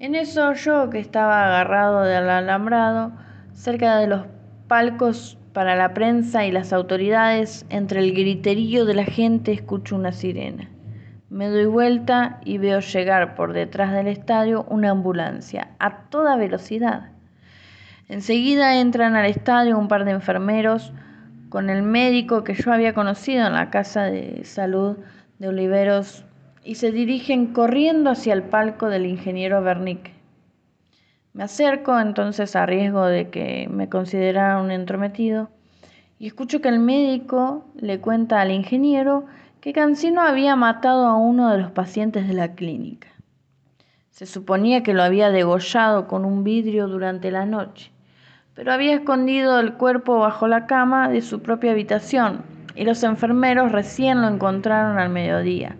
En 0.00 0.14
eso 0.14 0.52
yo, 0.52 0.90
que 0.90 0.98
estaba 0.98 1.46
agarrado 1.46 2.02
del 2.02 2.28
alambrado, 2.28 3.12
cerca 3.54 3.96
de 3.96 4.06
los 4.06 4.26
palcos 4.68 5.38
para 5.52 5.76
la 5.76 5.94
prensa 5.94 6.44
y 6.44 6.52
las 6.52 6.72
autoridades, 6.72 7.64
entre 7.70 8.00
el 8.00 8.12
griterío 8.12 8.84
de 8.84 8.94
la 8.94 9.04
gente 9.04 9.52
escucho 9.52 9.96
una 9.96 10.12
sirena. 10.12 10.71
Me 11.32 11.48
doy 11.48 11.64
vuelta 11.64 12.40
y 12.44 12.58
veo 12.58 12.80
llegar 12.80 13.34
por 13.36 13.54
detrás 13.54 13.94
del 13.94 14.06
estadio 14.06 14.66
una 14.68 14.90
ambulancia 14.90 15.68
a 15.78 16.02
toda 16.10 16.36
velocidad. 16.36 17.08
Enseguida 18.10 18.78
entran 18.78 19.16
al 19.16 19.24
estadio 19.24 19.78
un 19.78 19.88
par 19.88 20.04
de 20.04 20.10
enfermeros 20.10 20.92
con 21.48 21.70
el 21.70 21.84
médico 21.84 22.44
que 22.44 22.52
yo 22.52 22.70
había 22.70 22.92
conocido 22.92 23.46
en 23.46 23.54
la 23.54 23.70
casa 23.70 24.02
de 24.02 24.44
salud 24.44 24.98
de 25.38 25.48
Oliveros 25.48 26.26
y 26.64 26.74
se 26.74 26.92
dirigen 26.92 27.54
corriendo 27.54 28.10
hacia 28.10 28.34
el 28.34 28.42
palco 28.42 28.90
del 28.90 29.06
ingeniero 29.06 29.62
Bernique. 29.62 30.12
Me 31.32 31.44
acerco 31.44 31.98
entonces 31.98 32.54
a 32.56 32.66
riesgo 32.66 33.06
de 33.06 33.30
que 33.30 33.68
me 33.70 33.88
consideraran 33.88 34.66
un 34.66 34.70
entrometido 34.70 35.48
y 36.18 36.26
escucho 36.26 36.60
que 36.60 36.68
el 36.68 36.78
médico 36.78 37.64
le 37.74 38.00
cuenta 38.00 38.42
al 38.42 38.50
ingeniero 38.50 39.24
que 39.62 39.72
Cancino 39.72 40.22
había 40.22 40.56
matado 40.56 41.06
a 41.06 41.16
uno 41.16 41.48
de 41.48 41.58
los 41.58 41.70
pacientes 41.70 42.26
de 42.26 42.34
la 42.34 42.56
clínica. 42.56 43.06
Se 44.10 44.26
suponía 44.26 44.82
que 44.82 44.92
lo 44.92 45.04
había 45.04 45.30
degollado 45.30 46.08
con 46.08 46.24
un 46.24 46.42
vidrio 46.42 46.88
durante 46.88 47.30
la 47.30 47.46
noche, 47.46 47.92
pero 48.54 48.72
había 48.72 48.92
escondido 48.92 49.60
el 49.60 49.74
cuerpo 49.74 50.18
bajo 50.18 50.48
la 50.48 50.66
cama 50.66 51.08
de 51.08 51.22
su 51.22 51.42
propia 51.42 51.70
habitación 51.70 52.42
y 52.74 52.82
los 52.84 53.04
enfermeros 53.04 53.70
recién 53.70 54.20
lo 54.20 54.26
encontraron 54.26 54.98
al 54.98 55.10
mediodía, 55.10 55.76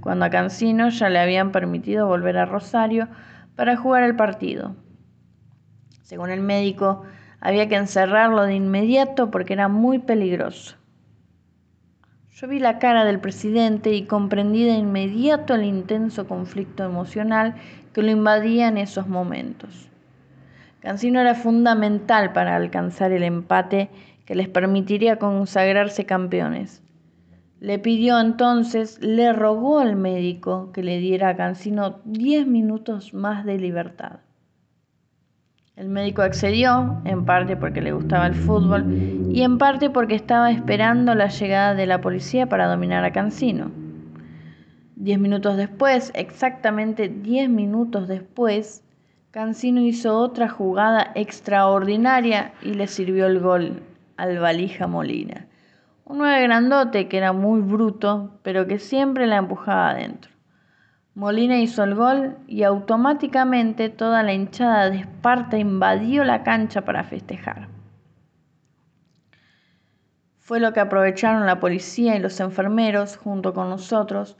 cuando 0.00 0.24
a 0.24 0.30
Cancino 0.30 0.88
ya 0.88 1.10
le 1.10 1.18
habían 1.18 1.52
permitido 1.52 2.06
volver 2.06 2.38
a 2.38 2.46
Rosario 2.46 3.06
para 3.54 3.76
jugar 3.76 4.02
el 4.04 4.16
partido. 4.16 4.74
Según 6.00 6.30
el 6.30 6.40
médico, 6.40 7.02
había 7.42 7.68
que 7.68 7.76
encerrarlo 7.76 8.44
de 8.44 8.54
inmediato 8.54 9.30
porque 9.30 9.52
era 9.52 9.68
muy 9.68 9.98
peligroso. 9.98 10.78
Yo 12.38 12.48
vi 12.48 12.58
la 12.58 12.78
cara 12.78 13.06
del 13.06 13.18
presidente 13.18 13.94
y 13.94 14.02
comprendí 14.02 14.62
de 14.62 14.74
inmediato 14.74 15.54
el 15.54 15.64
intenso 15.64 16.28
conflicto 16.28 16.84
emocional 16.84 17.54
que 17.94 18.02
lo 18.02 18.10
invadía 18.10 18.68
en 18.68 18.76
esos 18.76 19.08
momentos. 19.08 19.88
Cancino 20.80 21.18
era 21.18 21.34
fundamental 21.34 22.34
para 22.34 22.54
alcanzar 22.54 23.12
el 23.12 23.22
empate 23.22 23.88
que 24.26 24.34
les 24.34 24.50
permitiría 24.50 25.18
consagrarse 25.18 26.04
campeones. 26.04 26.82
Le 27.60 27.78
pidió 27.78 28.20
entonces, 28.20 28.98
le 29.00 29.32
rogó 29.32 29.78
al 29.78 29.96
médico 29.96 30.72
que 30.72 30.82
le 30.82 30.98
diera 30.98 31.30
a 31.30 31.36
Cancino 31.36 32.00
diez 32.04 32.46
minutos 32.46 33.14
más 33.14 33.46
de 33.46 33.56
libertad. 33.56 34.18
El 35.76 35.90
médico 35.90 36.22
accedió, 36.22 37.02
en 37.04 37.26
parte 37.26 37.54
porque 37.54 37.82
le 37.82 37.92
gustaba 37.92 38.26
el 38.26 38.34
fútbol 38.34 39.28
y 39.30 39.42
en 39.42 39.58
parte 39.58 39.90
porque 39.90 40.14
estaba 40.14 40.50
esperando 40.50 41.14
la 41.14 41.28
llegada 41.28 41.74
de 41.74 41.84
la 41.84 42.00
policía 42.00 42.48
para 42.48 42.66
dominar 42.66 43.04
a 43.04 43.12
Cancino. 43.12 43.70
Diez 44.94 45.18
minutos 45.18 45.58
después, 45.58 46.12
exactamente 46.14 47.10
diez 47.10 47.50
minutos 47.50 48.08
después, 48.08 48.84
Cancino 49.30 49.82
hizo 49.82 50.18
otra 50.18 50.48
jugada 50.48 51.12
extraordinaria 51.14 52.54
y 52.62 52.72
le 52.72 52.86
sirvió 52.86 53.26
el 53.26 53.38
gol 53.40 53.82
al 54.16 54.38
valija 54.38 54.86
Molina. 54.86 55.46
Un 56.06 56.16
nueve 56.16 56.42
grandote 56.42 57.06
que 57.06 57.18
era 57.18 57.34
muy 57.34 57.60
bruto, 57.60 58.38
pero 58.42 58.66
que 58.66 58.78
siempre 58.78 59.26
la 59.26 59.36
empujaba 59.36 59.90
adentro. 59.90 60.35
Molina 61.16 61.56
hizo 61.56 61.82
el 61.82 61.94
gol 61.94 62.36
y 62.46 62.64
automáticamente 62.64 63.88
toda 63.88 64.22
la 64.22 64.34
hinchada 64.34 64.90
de 64.90 64.98
Esparta 64.98 65.56
invadió 65.56 66.24
la 66.24 66.42
cancha 66.42 66.82
para 66.82 67.04
festejar. 67.04 67.68
Fue 70.40 70.60
lo 70.60 70.74
que 70.74 70.80
aprovecharon 70.80 71.46
la 71.46 71.58
policía 71.58 72.16
y 72.16 72.18
los 72.18 72.38
enfermeros 72.40 73.16
junto 73.16 73.54
con 73.54 73.70
nosotros 73.70 74.36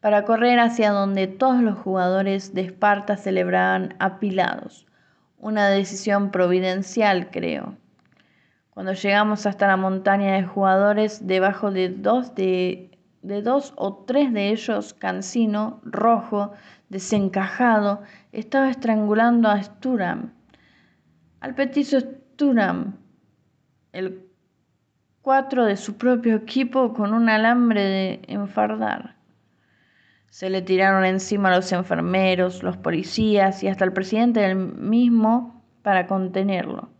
para 0.00 0.24
correr 0.24 0.58
hacia 0.58 0.90
donde 0.90 1.28
todos 1.28 1.62
los 1.62 1.78
jugadores 1.78 2.52
de 2.54 2.62
Esparta 2.62 3.16
celebraban 3.16 3.94
apilados. 4.00 4.84
Una 5.38 5.68
decisión 5.68 6.32
providencial, 6.32 7.30
creo. 7.30 7.76
Cuando 8.70 8.94
llegamos 8.94 9.46
hasta 9.46 9.68
la 9.68 9.76
montaña 9.76 10.34
de 10.34 10.42
jugadores, 10.42 11.24
debajo 11.28 11.70
de 11.70 11.88
dos 11.88 12.34
de 12.34 12.95
de 13.26 13.42
dos 13.42 13.74
o 13.76 14.04
tres 14.06 14.32
de 14.32 14.50
ellos, 14.50 14.94
Cancino, 14.94 15.80
rojo, 15.84 16.52
desencajado, 16.88 18.02
estaba 18.32 18.70
estrangulando 18.70 19.48
a 19.48 19.60
Sturam, 19.60 20.32
al 21.40 21.54
petizo 21.54 21.98
Sturam, 22.00 22.96
el 23.92 24.26
cuatro 25.22 25.64
de 25.64 25.76
su 25.76 25.96
propio 25.96 26.36
equipo 26.36 26.92
con 26.94 27.12
un 27.12 27.28
alambre 27.28 27.82
de 27.82 28.20
enfardar. 28.28 29.16
Se 30.30 30.48
le 30.48 30.62
tiraron 30.62 31.04
encima 31.04 31.54
los 31.54 31.72
enfermeros, 31.72 32.62
los 32.62 32.76
policías 32.76 33.62
y 33.64 33.68
hasta 33.68 33.84
el 33.84 33.92
presidente 33.92 34.40
del 34.40 34.54
mismo 34.56 35.64
para 35.82 36.06
contenerlo. 36.06 36.90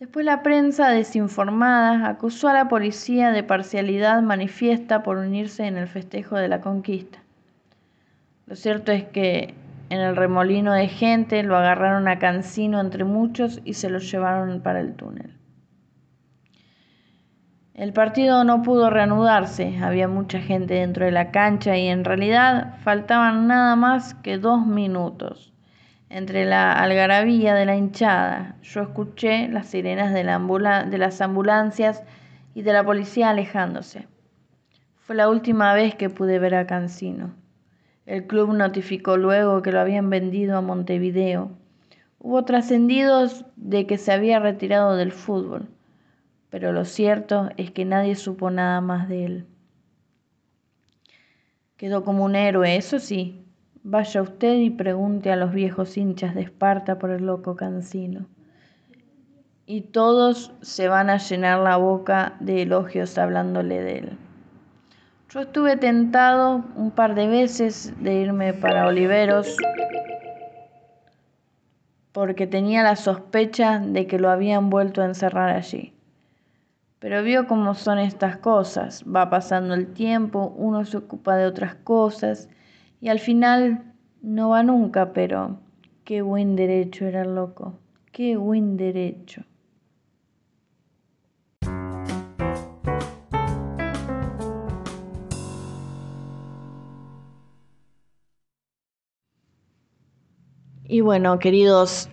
Después 0.00 0.24
la 0.24 0.42
prensa 0.42 0.88
desinformada 0.88 2.08
acusó 2.08 2.48
a 2.48 2.54
la 2.54 2.70
policía 2.70 3.32
de 3.32 3.42
parcialidad 3.42 4.22
manifiesta 4.22 5.02
por 5.02 5.18
unirse 5.18 5.66
en 5.66 5.76
el 5.76 5.88
festejo 5.88 6.36
de 6.36 6.48
la 6.48 6.62
conquista. 6.62 7.18
Lo 8.46 8.56
cierto 8.56 8.92
es 8.92 9.04
que 9.04 9.52
en 9.90 10.00
el 10.00 10.16
remolino 10.16 10.72
de 10.72 10.88
gente 10.88 11.42
lo 11.42 11.54
agarraron 11.54 12.08
a 12.08 12.18
Cancino 12.18 12.80
entre 12.80 13.04
muchos 13.04 13.60
y 13.66 13.74
se 13.74 13.90
lo 13.90 13.98
llevaron 13.98 14.62
para 14.62 14.80
el 14.80 14.94
túnel. 14.94 15.36
El 17.74 17.92
partido 17.92 18.42
no 18.44 18.62
pudo 18.62 18.88
reanudarse, 18.88 19.80
había 19.82 20.08
mucha 20.08 20.40
gente 20.40 20.74
dentro 20.74 21.04
de 21.04 21.12
la 21.12 21.30
cancha 21.30 21.76
y 21.76 21.88
en 21.88 22.06
realidad 22.06 22.78
faltaban 22.78 23.48
nada 23.48 23.76
más 23.76 24.14
que 24.14 24.38
dos 24.38 24.66
minutos. 24.66 25.49
Entre 26.10 26.44
la 26.44 26.72
algarabía 26.72 27.54
de 27.54 27.64
la 27.64 27.76
hinchada, 27.76 28.56
yo 28.62 28.82
escuché 28.82 29.46
las 29.46 29.68
sirenas 29.68 30.12
de, 30.12 30.24
de 30.24 30.98
las 30.98 31.20
ambulancias 31.20 32.02
y 32.52 32.62
de 32.62 32.72
la 32.72 32.82
policía 32.82 33.30
alejándose. 33.30 34.08
Fue 34.96 35.14
la 35.14 35.28
última 35.28 35.72
vez 35.72 35.94
que 35.94 36.10
pude 36.10 36.40
ver 36.40 36.56
a 36.56 36.66
Cancino. 36.66 37.36
El 38.06 38.26
club 38.26 38.52
notificó 38.54 39.16
luego 39.16 39.62
que 39.62 39.70
lo 39.70 39.78
habían 39.78 40.10
vendido 40.10 40.58
a 40.58 40.62
Montevideo. 40.62 41.52
Hubo 42.18 42.44
trascendidos 42.44 43.44
de 43.54 43.86
que 43.86 43.96
se 43.96 44.10
había 44.10 44.40
retirado 44.40 44.96
del 44.96 45.12
fútbol, 45.12 45.68
pero 46.48 46.72
lo 46.72 46.86
cierto 46.86 47.50
es 47.56 47.70
que 47.70 47.84
nadie 47.84 48.16
supo 48.16 48.50
nada 48.50 48.80
más 48.80 49.08
de 49.08 49.26
él. 49.26 49.46
Quedó 51.76 52.02
como 52.02 52.24
un 52.24 52.34
héroe, 52.34 52.74
eso 52.74 52.98
sí, 52.98 53.46
Vaya 53.82 54.20
usted 54.20 54.56
y 54.56 54.68
pregunte 54.68 55.32
a 55.32 55.36
los 55.36 55.52
viejos 55.52 55.96
hinchas 55.96 56.34
de 56.34 56.42
Esparta 56.42 56.98
por 56.98 57.10
el 57.10 57.24
loco 57.24 57.56
Cancino. 57.56 58.26
Y 59.64 59.80
todos 59.80 60.52
se 60.60 60.88
van 60.88 61.08
a 61.08 61.16
llenar 61.16 61.60
la 61.60 61.78
boca 61.78 62.34
de 62.40 62.62
elogios 62.62 63.16
hablándole 63.16 63.82
de 63.82 63.98
él. 63.98 64.18
Yo 65.30 65.40
estuve 65.40 65.78
tentado 65.78 66.64
un 66.76 66.90
par 66.90 67.14
de 67.14 67.26
veces 67.28 67.94
de 68.02 68.14
irme 68.14 68.52
para 68.52 68.86
Oliveros 68.86 69.56
porque 72.12 72.46
tenía 72.46 72.82
la 72.82 72.96
sospecha 72.96 73.78
de 73.78 74.06
que 74.06 74.18
lo 74.18 74.28
habían 74.28 74.68
vuelto 74.68 75.00
a 75.00 75.06
encerrar 75.06 75.50
allí. 75.50 75.94
Pero 76.98 77.22
vio 77.22 77.46
cómo 77.46 77.74
son 77.74 77.98
estas 77.98 78.36
cosas. 78.36 79.04
Va 79.04 79.30
pasando 79.30 79.72
el 79.72 79.94
tiempo, 79.94 80.52
uno 80.56 80.84
se 80.84 80.98
ocupa 80.98 81.36
de 81.36 81.46
otras 81.46 81.76
cosas 81.76 82.50
y 83.00 83.08
al 83.08 83.18
final 83.18 83.94
no 84.22 84.50
va 84.50 84.62
nunca, 84.62 85.12
pero 85.12 85.58
qué 86.04 86.22
buen 86.22 86.56
derecho 86.56 87.06
era 87.06 87.22
el 87.22 87.34
loco, 87.34 87.78
qué 88.12 88.36
buen 88.36 88.76
derecho. 88.76 89.42
Y 100.86 101.02
bueno, 101.02 101.38
queridos 101.38 102.10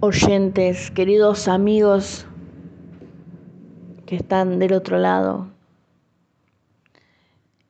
oyentes, 0.00 0.90
queridos 0.90 1.46
amigos 1.46 2.26
que 4.04 4.16
están 4.16 4.58
del 4.58 4.72
otro 4.72 4.98
lado, 4.98 5.48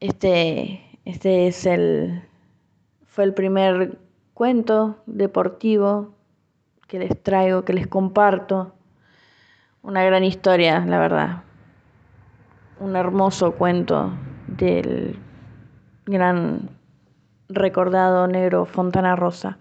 este 0.00 0.85
este 1.06 1.46
es 1.46 1.66
el, 1.66 2.20
fue 3.06 3.22
el 3.22 3.32
primer 3.32 3.96
cuento 4.34 4.96
deportivo 5.06 6.16
que 6.88 6.98
les 6.98 7.22
traigo, 7.22 7.64
que 7.64 7.72
les 7.72 7.86
comparto. 7.86 8.74
Una 9.82 10.02
gran 10.02 10.24
historia, 10.24 10.80
la 10.84 10.98
verdad. 10.98 11.42
Un 12.80 12.96
hermoso 12.96 13.52
cuento 13.52 14.10
del 14.48 15.16
gran 16.06 16.70
recordado 17.48 18.26
negro 18.26 18.64
Fontana 18.64 19.14
Rosa. 19.14 19.58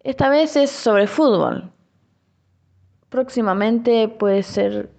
Esta 0.00 0.30
vez 0.30 0.56
es 0.56 0.70
sobre 0.70 1.06
fútbol. 1.06 1.70
Próximamente 3.08 4.08
puede 4.08 4.42
ser 4.42 4.90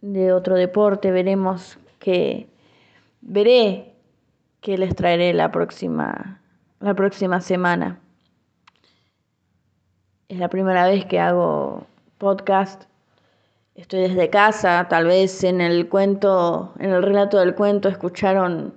de 0.00 0.32
otro 0.32 0.54
deporte, 0.54 1.10
veremos 1.10 1.76
qué 1.98 2.49
veré 3.20 3.94
qué 4.60 4.78
les 4.78 4.94
traeré 4.94 5.32
la 5.32 5.50
próxima, 5.50 6.40
la 6.80 6.94
próxima 6.94 7.40
semana. 7.40 8.00
Es 10.28 10.38
la 10.38 10.48
primera 10.48 10.86
vez 10.86 11.04
que 11.06 11.18
hago 11.18 11.86
podcast. 12.18 12.84
Estoy 13.74 14.00
desde 14.00 14.30
casa, 14.30 14.86
tal 14.88 15.06
vez 15.06 15.42
en 15.42 15.60
el 15.60 15.88
cuento, 15.88 16.74
en 16.78 16.90
el 16.90 17.02
relato 17.02 17.38
del 17.38 17.54
cuento 17.54 17.88
escucharon 17.88 18.74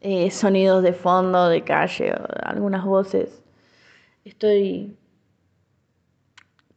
eh, 0.00 0.30
sonidos 0.30 0.82
de 0.82 0.94
fondo, 0.94 1.48
de 1.48 1.62
calle, 1.62 2.14
o 2.14 2.26
algunas 2.42 2.84
voces. 2.84 3.42
Estoy 4.24 4.96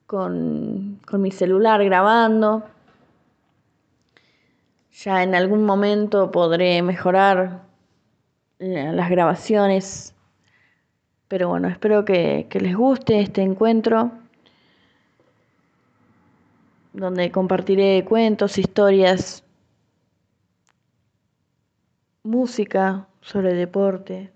con, 0.06 1.00
con 1.08 1.22
mi 1.22 1.32
celular 1.32 1.84
grabando. 1.84 2.64
Ya 4.94 5.24
en 5.24 5.34
algún 5.34 5.66
momento 5.66 6.32
podré 6.32 6.82
mejorar 6.84 7.64
eh, 8.60 8.92
las 8.94 9.10
grabaciones. 9.10 10.14
Pero 11.28 11.50
bueno, 11.50 11.68
espero 11.68 12.06
que, 12.06 12.48
les 12.52 12.76
guste 12.76 13.20
este 13.20 13.42
encuentro 13.42 14.12
donde 16.94 17.32
compartiré 17.32 18.06
cuentos, 18.06 18.60
historias 18.60 19.44
música, 22.22 23.08
sobre 23.22 23.56
deporte. 23.56 24.32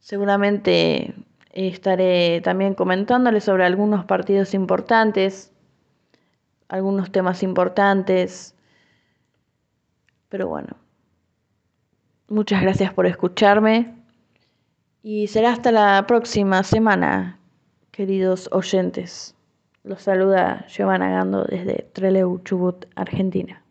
Seguramente 0.00 1.14
estaré 1.52 2.40
también 2.40 2.74
comentándoles 2.74 3.44
sobre 3.44 3.66
algunos 3.66 4.06
partidos 4.06 4.54
importantes, 4.54 5.52
algunos 6.68 7.12
temas 7.12 7.42
importantes. 7.42 8.55
Pero 10.28 10.48
bueno, 10.48 10.76
muchas 12.28 12.62
gracias 12.62 12.92
por 12.92 13.06
escucharme 13.06 13.94
y 15.02 15.28
será 15.28 15.52
hasta 15.52 15.70
la 15.70 16.04
próxima 16.06 16.62
semana, 16.62 17.38
queridos 17.92 18.48
oyentes. 18.52 19.34
Los 19.84 20.02
saluda 20.02 20.66
Giovanna 20.68 21.08
Gando 21.10 21.44
desde 21.44 21.88
Treleu, 21.92 22.40
Chubut, 22.42 22.86
Argentina. 22.96 23.62